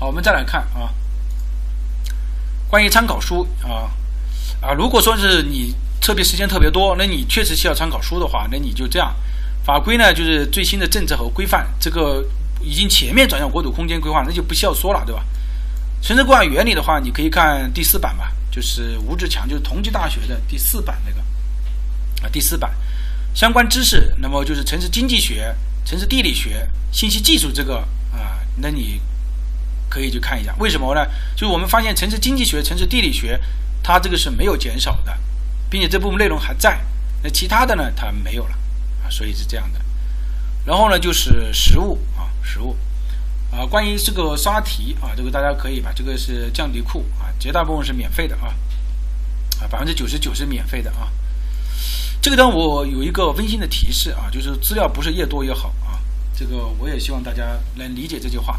[0.00, 0.92] 好，我们再来看啊，
[2.72, 3.92] 关于参考书啊
[4.62, 9.14] 啊，如果说是你特别时间特别多，那你确实需要参考书的话，那你就这样。
[9.62, 12.24] 法规呢，就是最新的政策和规范，这个
[12.62, 15.22] 已经全面转向国土空间规划，那就不需要说了，对吧？
[16.00, 21.20] 城市规划原理的话，你可以看第四版吧，就是吴志强，就是同济大学的第四版那个
[22.26, 22.72] 啊，第四版
[23.34, 25.54] 相关知识，那么就是城市经济学、
[25.84, 27.80] 城市地理学、信息技术这个
[28.14, 28.98] 啊，那你
[29.92, 30.54] 可以去看一下。
[30.58, 31.04] 为什么呢？
[31.36, 33.38] 就是我们发现城市经济学、城市地理学，
[33.82, 35.14] 它这个是没有减少的
[35.68, 36.80] 并且这部分内容还在，
[37.22, 38.54] 那其他的呢它没有了
[39.04, 39.78] 啊，所以是这样的。
[40.64, 42.74] 然后呢就是实物啊，实物
[43.50, 48.54] 啊，关于这个刷题啊，这个大家可以把这个是降低库啊，绝大部分是免费的啊，
[49.60, 51.12] 啊百分之九十九是免费的啊。
[52.22, 56.00] 这个呢我有一个温馨的提示啊，就是资料不是越多越好啊，
[56.34, 58.58] 这个我也希望大家能理解这句话。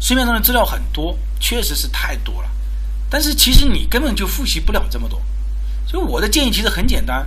[0.00, 2.50] 市面上的资料很多，确实是太多了，
[3.08, 5.20] 但是其实你根本就复习不了这么多。
[5.86, 7.26] 所以我的建议其实很简单，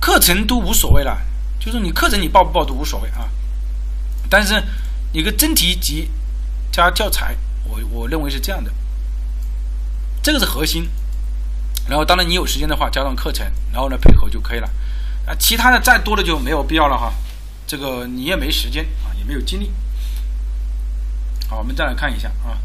[0.00, 1.18] 课程都无所谓了，
[1.58, 3.28] 就是你课程你报不报都无所谓啊。
[4.28, 4.62] 但是
[5.12, 6.10] 你个真题集
[6.72, 8.72] 加教材，我我认为是这样的，
[10.22, 10.88] 这个是核心。
[11.88, 14.68] 然后当然你有时间的话，加上课程，然后呢配合就可以了。
[15.24, 17.12] 啊，其他的再多的就没有必要了哈。
[17.66, 19.70] 这个你也没时间啊，也没有精力。
[21.48, 22.58] 好，我们再来看一下啊，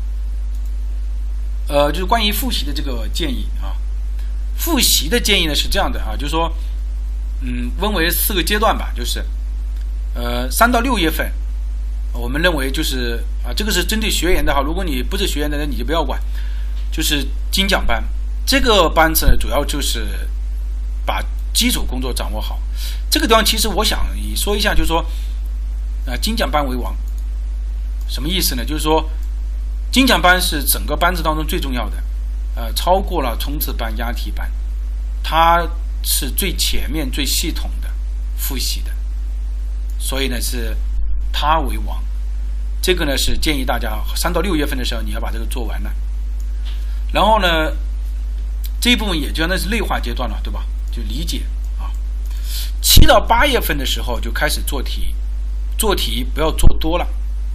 [1.67, 3.75] 呃，就是关于复习的这个建议啊。
[4.57, 6.51] 复习的建议呢是这样的啊，就是说，
[7.41, 9.25] 嗯，分为四个阶段吧，就是，
[10.13, 11.31] 呃，三到六月份，
[12.11, 14.61] 我们认为就是啊，这个是针对学员的哈。
[14.61, 16.21] 如果你不是学员的人，你就不要管，
[16.91, 18.03] 就是精讲班。
[18.45, 20.29] 这个班次呢，主要就是
[21.05, 22.59] 把基础工作掌握好。
[23.09, 24.05] 这个地方其实我想
[24.35, 25.03] 说一下，就是说，
[26.05, 26.95] 啊，精讲班为王。
[28.11, 28.65] 什么意思呢？
[28.65, 29.09] 就是说，
[29.89, 32.03] 精讲班是整个班子当中最重要的，
[32.55, 34.51] 呃，超过了冲刺班、押题班，
[35.23, 35.65] 它
[36.03, 37.89] 是最前面、最系统的
[38.35, 38.91] 复习的，
[39.97, 40.75] 所以呢是
[41.31, 42.03] 它为王。
[42.81, 45.93] 这个呢是建议大家三到六月份的时候你要把这个做完了，
[47.13, 47.71] 然后呢
[48.81, 50.65] 这一部分也就那是内化阶段了，对吧？
[50.91, 51.43] 就理解
[51.79, 51.89] 啊。
[52.81, 55.15] 七到八月份的时候就开始做题，
[55.77, 57.07] 做题不要做多了。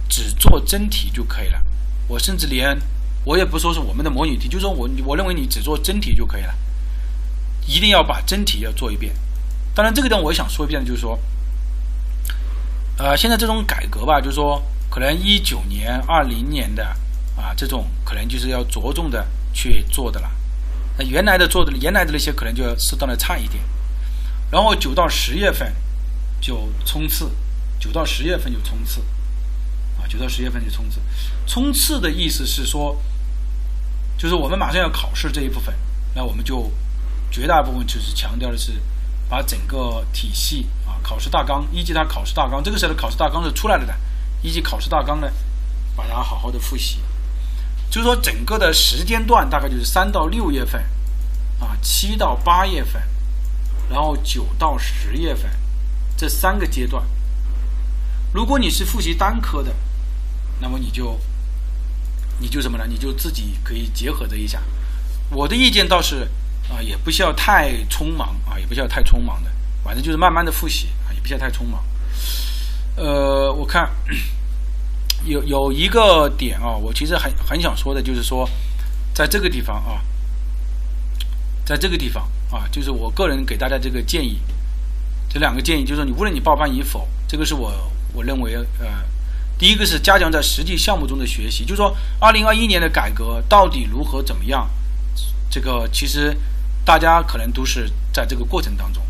[0.09, 1.63] 只做真题就可以了，
[2.07, 2.77] 我甚至连
[3.23, 6.53] 我也不说是我们的模拟题，就说我我认为你只做真题就可以了，
[7.65, 9.13] 一定要把真题要做一遍。
[9.75, 11.19] 当然，这个地方我想说一遍就是说，
[12.97, 16.83] 呃，现在这种改革吧，就是说可能一九年、二零年的
[17.35, 20.31] 啊这种可能就是要着重的去做的了，
[20.97, 23.61] 那原来的做的原来的那些可能就要适当的差一点，
[24.49, 25.71] 然后九到十月份
[26.39, 27.29] 就冲刺，
[27.79, 29.03] 九到十月份就冲刺。
[30.07, 30.99] 九到十月份去冲刺，
[31.45, 32.95] 冲刺的意思是说，
[34.17, 35.73] 就是我们马上要考试这一部分，
[36.15, 36.71] 那我们就
[37.29, 38.73] 绝大部分就是强调的是
[39.29, 43.93] 把整个体系啊，考试大纲一级它考试大纲，这个时候的考试大纲是出来了的，
[44.41, 45.27] 一级考试大纲呢，
[45.95, 46.99] 把它好好的复习。
[47.89, 50.81] 就是说整个的时间段大概就是三到六月份，
[51.59, 53.01] 啊，七到八月份，
[53.89, 55.49] 然后九到十月份
[56.17, 57.03] 这三个阶段。
[58.33, 59.73] 如果你是复习单科的，
[60.59, 61.19] 那么你就，
[62.39, 62.85] 你就什么呢？
[62.87, 64.61] 你就自己可以结合着一下。
[65.29, 66.27] 我的意见倒是
[66.69, 69.51] 啊，也不需要太匆忙啊，也不需要太匆忙的，
[69.83, 71.83] 反正就是慢慢的复习啊，也不需要太匆忙。
[72.95, 73.91] 呃，我看
[75.25, 78.49] 有有一个点啊，我其实很很想说的，就是说，
[79.13, 80.01] 在这个地方啊，
[81.65, 84.39] 在这个地方啊，就是我个人给大家这个建议，
[85.29, 87.71] 这两个建议就是说，你无论你报班与否，这个是我
[88.13, 89.16] 我认为呃。
[89.57, 94.69] 第一个是加强在实际项目中的学习，就是说，二零二一年的改革到底如何怎么样？
[95.49, 96.37] 这个其实
[96.85, 99.01] 大家可能都是在这个过程当中，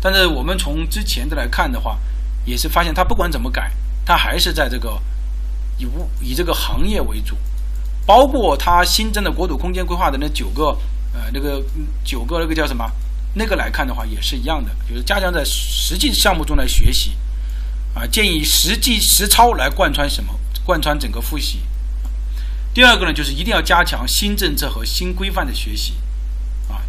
[0.00, 1.98] 但是我们从之前的来看的话，
[2.44, 3.72] 也是发现它不管怎么改，
[4.04, 5.00] 它还是在这个
[5.78, 7.36] 以物以这个行业为主，
[8.06, 10.66] 包括它新增的国土空间规划的那九个
[11.12, 11.60] 呃那个
[12.04, 12.88] 九个那个叫什么
[13.34, 17.16] 那个来看的话，也是一样的，就是加强在实际项目中来学习。
[17.96, 20.38] 啊，建议实际实操来贯穿什么？
[20.66, 21.62] 贯穿整个复习。
[22.74, 25.94] 第二个呢，就是一定要加强新政策和新规范的学习。
[26.68, 26.84] 啊，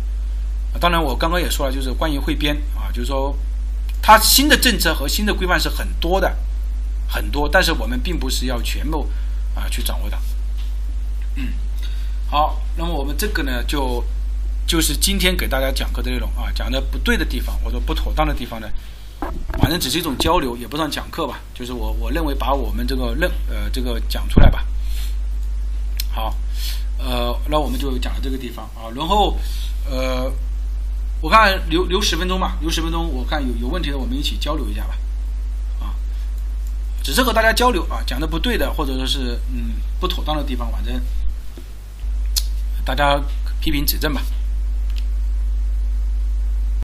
[0.81, 3.33] 当然我刚刚也说了，就是关于汇编啊，就是说
[4.01, 6.37] 它新的政策和新的规范是很多的，
[7.07, 9.09] 很多，但是我们并不是要全部
[9.55, 10.19] 啊去掌握的。
[11.35, 11.53] 嗯，
[12.29, 14.03] 好，那么我们这个呢，就
[14.65, 18.67] 就是今天给大家讲课的内容啊，讲的不对的地方或者不妥当的地方呢。
[19.59, 21.39] 反正只是一种交流，也不算讲课吧。
[21.53, 24.65] 就是我我认为把我们这个认呃这个讲出来吧。
[26.11, 26.35] 好，
[26.97, 28.89] 呃，那我们就讲到这个地方啊。
[28.95, 29.37] 然后
[29.89, 30.31] 呃，
[31.21, 33.07] 我看留留十分钟吧，留十分钟。
[33.07, 34.97] 我看有有问题的，我们一起交流一下吧。
[35.81, 35.93] 啊，
[37.03, 41.01] 只是和大家交流啊，讲的不对的或者说是嗯不妥当的地方，反正
[42.85, 43.19] 大家
[43.59, 44.21] 批评指正吧。